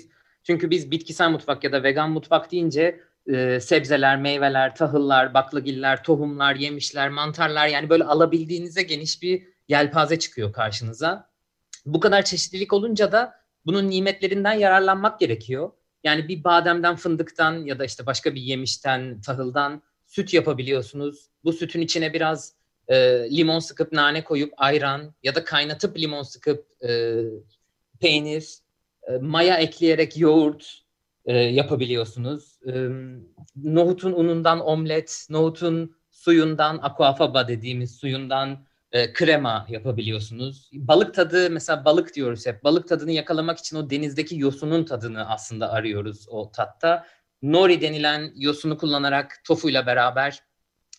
Çünkü 0.43 0.69
biz 0.69 0.91
bitkisel 0.91 1.29
mutfak 1.29 1.63
ya 1.63 1.71
da 1.71 1.83
vegan 1.83 2.11
mutfak 2.11 2.51
deyince 2.51 2.99
e, 3.27 3.59
sebzeler, 3.59 4.17
meyveler, 4.17 4.75
tahıllar, 4.75 5.33
baklagiller, 5.33 6.03
tohumlar, 6.03 6.55
yemişler, 6.55 7.09
mantarlar 7.09 7.67
yani 7.67 7.89
böyle 7.89 8.03
alabildiğinize 8.03 8.83
geniş 8.83 9.21
bir 9.21 9.43
yelpaze 9.67 10.19
çıkıyor 10.19 10.53
karşınıza. 10.53 11.29
Bu 11.85 11.99
kadar 11.99 12.25
çeşitlilik 12.25 12.73
olunca 12.73 13.11
da 13.11 13.33
bunun 13.65 13.89
nimetlerinden 13.89 14.53
yararlanmak 14.53 15.19
gerekiyor. 15.19 15.71
Yani 16.03 16.27
bir 16.27 16.43
bademden, 16.43 16.95
fındıktan 16.95 17.53
ya 17.65 17.79
da 17.79 17.85
işte 17.85 18.05
başka 18.05 18.35
bir 18.35 18.41
yemişten, 18.41 19.21
tahıldan 19.21 19.81
süt 20.05 20.33
yapabiliyorsunuz. 20.33 21.29
Bu 21.43 21.53
sütün 21.53 21.81
içine 21.81 22.13
biraz 22.13 22.53
e, 22.87 22.95
limon 23.37 23.59
sıkıp 23.59 23.91
nane 23.91 24.23
koyup 24.23 24.53
ayran 24.57 25.13
ya 25.23 25.35
da 25.35 25.43
kaynatıp 25.43 25.97
limon 25.97 26.23
sıkıp 26.23 26.67
e, 26.83 27.21
peynir, 27.99 28.57
e, 29.07 29.17
maya 29.17 29.57
ekleyerek 29.57 30.17
yoğurt 30.17 30.81
e, 31.25 31.37
yapabiliyorsunuz. 31.37 32.59
E, 32.67 32.87
nohutun 33.55 34.11
unundan 34.11 34.59
omlet, 34.59 35.27
nohutun 35.29 35.95
suyundan 36.11 36.79
aquafaba 36.81 37.47
dediğimiz 37.47 37.95
suyundan 37.95 38.65
e, 38.91 39.13
krema 39.13 39.65
yapabiliyorsunuz. 39.69 40.69
Balık 40.73 41.13
tadı 41.13 41.49
mesela 41.49 41.85
balık 41.85 42.15
diyoruz 42.15 42.45
hep. 42.45 42.63
Balık 42.63 42.87
tadını 42.87 43.11
yakalamak 43.11 43.59
için 43.59 43.77
o 43.77 43.89
denizdeki 43.89 44.39
yosunun 44.39 44.83
tadını 44.83 45.29
aslında 45.29 45.71
arıyoruz 45.71 46.25
o 46.29 46.51
tatta. 46.51 47.05
Nori 47.41 47.81
denilen 47.81 48.31
yosunu 48.35 48.77
kullanarak 48.77 49.41
tofuyla 49.43 49.85
beraber 49.85 50.43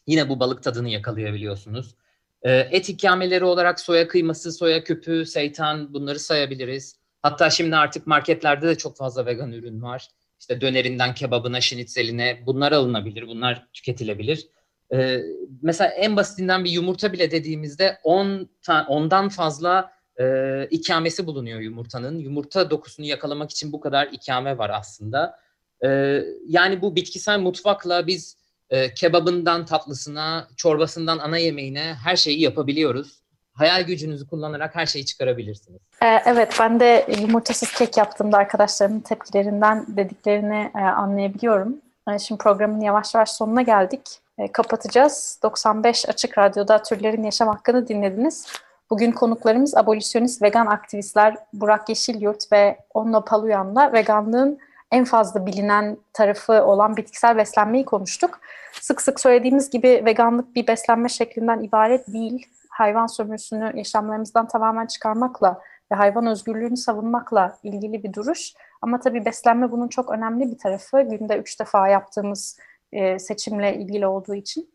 yine 0.07 0.29
bu 0.29 0.41
balık 0.41 0.63
tadını 0.63 0.89
yakalayabiliyorsunuz. 0.89 1.95
E, 2.43 2.53
et 2.53 2.89
ikameleri 2.89 3.45
olarak 3.45 3.81
soya 3.81 4.09
kıyması, 4.09 4.53
soya 4.53 4.85
küpü, 4.85 5.27
seytan 5.27 5.95
bunları 5.95 6.19
sayabiliriz. 6.19 7.02
Hatta 7.23 7.51
şimdi 7.51 7.77
artık 7.77 8.07
marketlerde 8.07 8.69
de 8.69 8.79
çok 8.79 8.97
fazla 8.97 9.27
vegan 9.27 9.53
ürün 9.53 9.83
var. 9.83 10.09
İşte 10.41 10.61
dönerinden 10.61 11.15
kebabına, 11.15 11.61
şinitzeline 11.61 12.43
bunlar 12.47 12.73
alınabilir, 12.73 13.27
bunlar 13.27 13.67
tüketilebilir. 13.73 14.49
Ee, 14.93 15.21
mesela 15.63 15.91
en 15.91 16.17
basitinden 16.17 16.65
bir 16.65 16.71
yumurta 16.71 17.13
bile 17.13 17.31
dediğimizde 17.31 17.99
10 18.03 18.27
on, 18.27 18.49
ondan 18.89 19.29
fazla 19.29 19.93
e, 20.21 20.67
ikamesi 20.71 21.27
bulunuyor 21.27 21.61
yumurtanın. 21.61 22.19
Yumurta 22.19 22.71
dokusunu 22.71 23.07
yakalamak 23.07 23.51
için 23.51 23.73
bu 23.73 23.81
kadar 23.81 24.09
ikame 24.13 24.59
var 24.59 24.71
aslında. 24.71 25.39
Ee, 25.85 26.25
yani 26.47 26.83
bu 26.83 26.97
bitkisel 26.97 27.39
mutfakla 27.39 28.07
biz 28.07 28.37
e, 28.71 28.95
kebabından 28.95 29.67
tatlısına, 29.67 30.49
çorbasından 30.57 31.19
ana 31.19 31.39
yemeğine 31.39 31.95
her 32.05 32.17
şeyi 32.17 32.41
yapabiliyoruz 32.41 33.22
hayal 33.55 33.83
gücünüzü 33.83 34.27
kullanarak 34.27 34.75
her 34.75 34.87
şeyi 34.87 35.07
çıkarabilirsiniz. 35.07 35.81
Ee, 36.03 36.23
evet 36.27 36.57
ben 36.61 36.81
de 36.81 37.07
yumurtasız 37.21 37.73
kek 37.73 37.97
yaptığımda 37.97 38.37
arkadaşlarımın 38.37 39.01
tepkilerinden 39.01 39.87
dediklerini 39.89 40.71
e, 40.75 40.79
anlayabiliyorum. 40.79 41.77
E, 42.11 42.19
şimdi 42.19 42.39
programın 42.39 42.81
yavaş 42.81 43.15
yavaş 43.15 43.31
sonuna 43.31 43.63
geldik. 43.63 44.01
E, 44.39 44.53
kapatacağız. 44.53 45.39
95 45.43 46.09
Açık 46.09 46.39
Radyo'da 46.39 46.83
Türlerin 46.83 47.23
Yaşam 47.23 47.49
Hakkını 47.49 47.89
dinlediniz. 47.89 48.47
Bugün 48.91 49.13
konuklarımız 49.13 49.77
abolisyonist 49.77 50.43
vegan 50.43 50.67
aktivistler 50.67 51.37
Burak 51.53 51.89
Yeşilyurt 51.89 52.53
ve 52.53 52.79
Onno 52.95 53.25
Paluyan'la 53.25 53.93
veganlığın 53.93 54.59
en 54.91 55.05
fazla 55.05 55.47
bilinen 55.47 55.97
tarafı 56.13 56.65
olan 56.65 56.97
bitkisel 56.97 57.37
beslenmeyi 57.37 57.85
konuştuk. 57.85 58.41
Sık 58.81 59.03
sık 59.03 59.21
söylediğimiz 59.21 59.71
gibi 59.71 60.03
veganlık 60.05 60.55
bir 60.55 60.67
beslenme 60.67 61.09
şeklinden 61.09 61.61
ibaret 61.61 62.13
değil 62.13 62.47
hayvan 62.73 63.07
sömürüsünü 63.07 63.73
yaşamlarımızdan 63.75 64.49
tamamen 64.49 64.87
çıkarmakla 64.87 65.61
ve 65.93 65.97
hayvan 65.97 66.27
özgürlüğünü 66.27 66.77
savunmakla 66.77 67.59
ilgili 67.63 68.03
bir 68.03 68.13
duruş. 68.13 68.53
Ama 68.83 69.01
tabii 69.01 69.25
beslenme 69.25 69.73
bunun 69.73 69.89
çok 69.89 70.11
önemli 70.11 70.51
bir 70.53 70.59
tarafı. 70.59 71.03
Günde 71.03 71.39
üç 71.39 71.61
defa 71.61 71.89
yaptığımız 71.89 72.59
e, 72.93 73.19
seçimle 73.19 73.77
ilgili 73.77 74.07
olduğu 74.07 74.35
için 74.35 74.71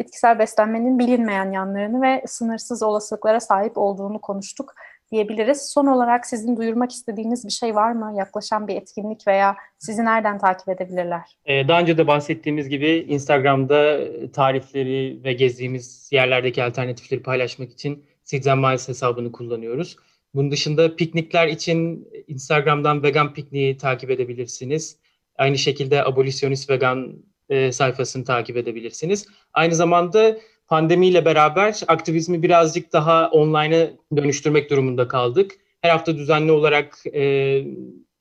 bitkisel 0.00 0.38
beslenmenin 0.38 0.98
bilinmeyen 0.98 1.52
yanlarını 1.52 2.02
ve 2.02 2.24
sınırsız 2.26 2.82
olasılıklara 2.82 3.40
sahip 3.40 3.78
olduğunu 3.78 4.20
konuştuk 4.20 4.74
diyebiliriz. 5.12 5.70
Son 5.70 5.86
olarak 5.86 6.26
sizin 6.26 6.56
duyurmak 6.56 6.92
istediğiniz 6.92 7.46
bir 7.46 7.52
şey 7.52 7.74
var 7.74 7.92
mı? 7.92 8.12
Yaklaşan 8.16 8.68
bir 8.68 8.76
etkinlik 8.76 9.26
veya 9.26 9.56
sizi 9.78 10.04
nereden 10.04 10.38
takip 10.38 10.68
edebilirler? 10.68 11.38
Ee, 11.44 11.68
daha 11.68 11.80
önce 11.80 11.98
de 11.98 12.06
bahsettiğimiz 12.06 12.68
gibi 12.68 13.06
Instagram'da 13.08 14.00
tarifleri 14.32 15.24
ve 15.24 15.32
gezdiğimiz 15.32 16.08
yerlerdeki 16.12 16.64
alternatifleri 16.64 17.22
paylaşmak 17.22 17.72
için 17.72 18.04
Seeds 18.24 18.46
Miles 18.46 18.88
hesabını 18.88 19.32
kullanıyoruz. 19.32 19.96
Bunun 20.34 20.50
dışında 20.50 20.96
piknikler 20.96 21.48
için 21.48 22.08
Instagram'dan 22.28 23.02
vegan 23.02 23.34
pikniği 23.34 23.76
takip 23.76 24.10
edebilirsiniz. 24.10 24.96
Aynı 25.38 25.58
şekilde 25.58 26.04
abolisyonist 26.04 26.70
vegan 26.70 27.22
e, 27.48 27.72
sayfasını 27.72 28.24
takip 28.24 28.56
edebilirsiniz. 28.56 29.28
Aynı 29.52 29.74
zamanda 29.74 30.36
pandemiyle 30.72 31.24
beraber 31.24 31.80
aktivizmi 31.88 32.42
birazcık 32.42 32.92
daha 32.92 33.30
online'a 33.30 33.90
dönüştürmek 34.16 34.70
durumunda 34.70 35.08
kaldık. 35.08 35.52
Her 35.80 35.90
hafta 35.90 36.16
düzenli 36.16 36.52
olarak 36.52 36.98
e, 37.14 37.22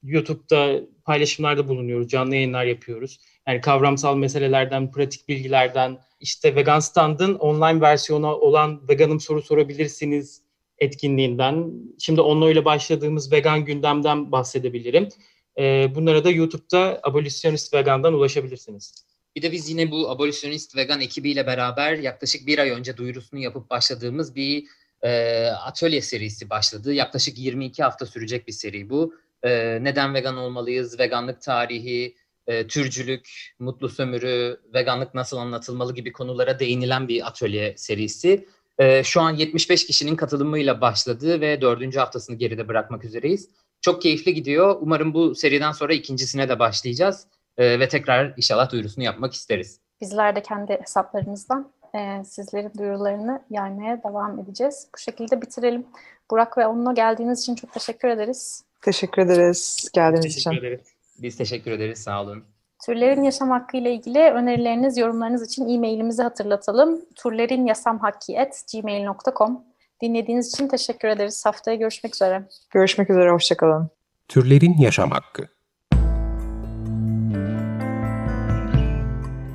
YouTube'da 0.03 0.79
paylaşımlarda 1.05 1.67
bulunuyoruz, 1.67 2.09
canlı 2.09 2.35
yayınlar 2.35 2.65
yapıyoruz. 2.65 3.19
Yani 3.47 3.61
kavramsal 3.61 4.17
meselelerden, 4.17 4.91
pratik 4.91 5.27
bilgilerden, 5.27 5.97
işte 6.19 6.55
Vegan 6.55 6.79
Stand'ın 6.79 7.35
online 7.35 7.81
versiyonu 7.81 8.27
olan 8.27 8.89
Veganım 8.89 9.19
soru 9.19 9.41
sorabilirsiniz 9.41 10.41
etkinliğinden. 10.77 11.71
Şimdi 11.99 12.21
onunla 12.21 12.51
ile 12.51 12.65
başladığımız 12.65 13.31
vegan 13.31 13.65
gündemden 13.65 14.31
bahsedebilirim. 14.31 15.09
E, 15.57 15.95
bunlara 15.95 16.23
da 16.23 16.29
YouTube'da 16.29 16.99
Abolisyonist 17.03 17.73
Vegan'dan 17.73 18.13
ulaşabilirsiniz. 18.13 19.10
Bir 19.35 19.41
de 19.41 19.51
biz 19.51 19.69
yine 19.69 19.91
bu 19.91 20.09
abolisyonist 20.09 20.75
vegan 20.75 21.01
ekibiyle 21.01 21.47
beraber 21.47 21.93
yaklaşık 21.93 22.47
bir 22.47 22.59
ay 22.59 22.69
önce 22.69 22.97
duyurusunu 22.97 23.39
yapıp 23.39 23.69
başladığımız 23.69 24.35
bir 24.35 24.65
e, 25.01 25.45
atölye 25.45 26.01
serisi 26.01 26.49
başladı. 26.49 26.93
Yaklaşık 26.93 27.37
22 27.37 27.83
hafta 27.83 28.05
sürecek 28.05 28.47
bir 28.47 28.53
seri 28.53 28.89
bu. 28.89 29.15
E, 29.43 29.79
neden 29.81 30.13
vegan 30.13 30.37
olmalıyız, 30.37 30.99
veganlık 30.99 31.41
tarihi, 31.41 32.15
e, 32.47 32.67
türcülük, 32.67 33.53
mutlu 33.59 33.89
sömürü, 33.89 34.61
veganlık 34.73 35.13
nasıl 35.13 35.37
anlatılmalı 35.37 35.95
gibi 35.95 36.11
konulara 36.11 36.59
değinilen 36.59 37.07
bir 37.07 37.27
atölye 37.27 37.73
serisi. 37.77 38.47
E, 38.79 39.03
şu 39.03 39.21
an 39.21 39.35
75 39.35 39.85
kişinin 39.85 40.15
katılımıyla 40.15 40.81
başladı 40.81 41.41
ve 41.41 41.61
dördüncü 41.61 41.99
haftasını 41.99 42.35
geride 42.35 42.67
bırakmak 42.67 43.05
üzereyiz. 43.05 43.49
Çok 43.81 44.01
keyifli 44.01 44.33
gidiyor. 44.33 44.77
Umarım 44.81 45.13
bu 45.13 45.35
seriden 45.35 45.71
sonra 45.71 45.93
ikincisine 45.93 46.49
de 46.49 46.59
başlayacağız 46.59 47.27
e, 47.61 47.79
ve 47.79 47.87
tekrar 47.87 48.33
inşallah 48.37 48.71
duyurusunu 48.71 49.03
yapmak 49.03 49.33
isteriz. 49.33 49.79
Bizler 50.01 50.35
de 50.35 50.41
kendi 50.41 50.73
hesaplarımızdan 50.81 51.71
e, 51.95 52.23
sizlerin 52.23 52.71
duyurularını 52.77 53.41
yaymaya 53.49 54.03
devam 54.03 54.39
edeceğiz. 54.39 54.87
Bu 54.95 54.97
şekilde 54.97 55.41
bitirelim. 55.41 55.85
Burak 56.31 56.57
ve 56.57 56.67
onunla 56.67 56.93
geldiğiniz 56.93 57.41
için 57.41 57.55
çok 57.55 57.73
teşekkür 57.73 58.07
ederiz. 58.07 58.63
Teşekkür 58.81 59.21
ederiz 59.21 59.89
geldiğiniz 59.93 60.35
Teşekkür 60.35 60.57
için. 60.57 60.65
ederiz. 60.65 60.87
Biz 61.21 61.37
teşekkür 61.37 61.71
ederiz. 61.71 61.99
Sağ 61.99 62.21
olun. 62.21 62.43
Türlerin 62.85 63.23
yaşam 63.23 63.49
hakkı 63.49 63.77
ile 63.77 63.93
ilgili 63.93 64.19
önerileriniz, 64.19 64.97
yorumlarınız 64.97 65.47
için 65.47 65.69
e-mailimizi 65.69 66.23
hatırlatalım. 66.23 67.01
turlerinyasamhakki.gmail.com 67.15 69.63
Dinlediğiniz 70.01 70.53
için 70.53 70.67
teşekkür 70.67 71.07
ederiz. 71.07 71.45
Haftaya 71.45 71.77
görüşmek 71.77 72.15
üzere. 72.15 72.43
Görüşmek 72.69 73.09
üzere, 73.09 73.29
hoşçakalın. 73.29 73.89
Türlerin 74.27 74.77
yaşam 74.77 75.11
hakkı. 75.11 75.60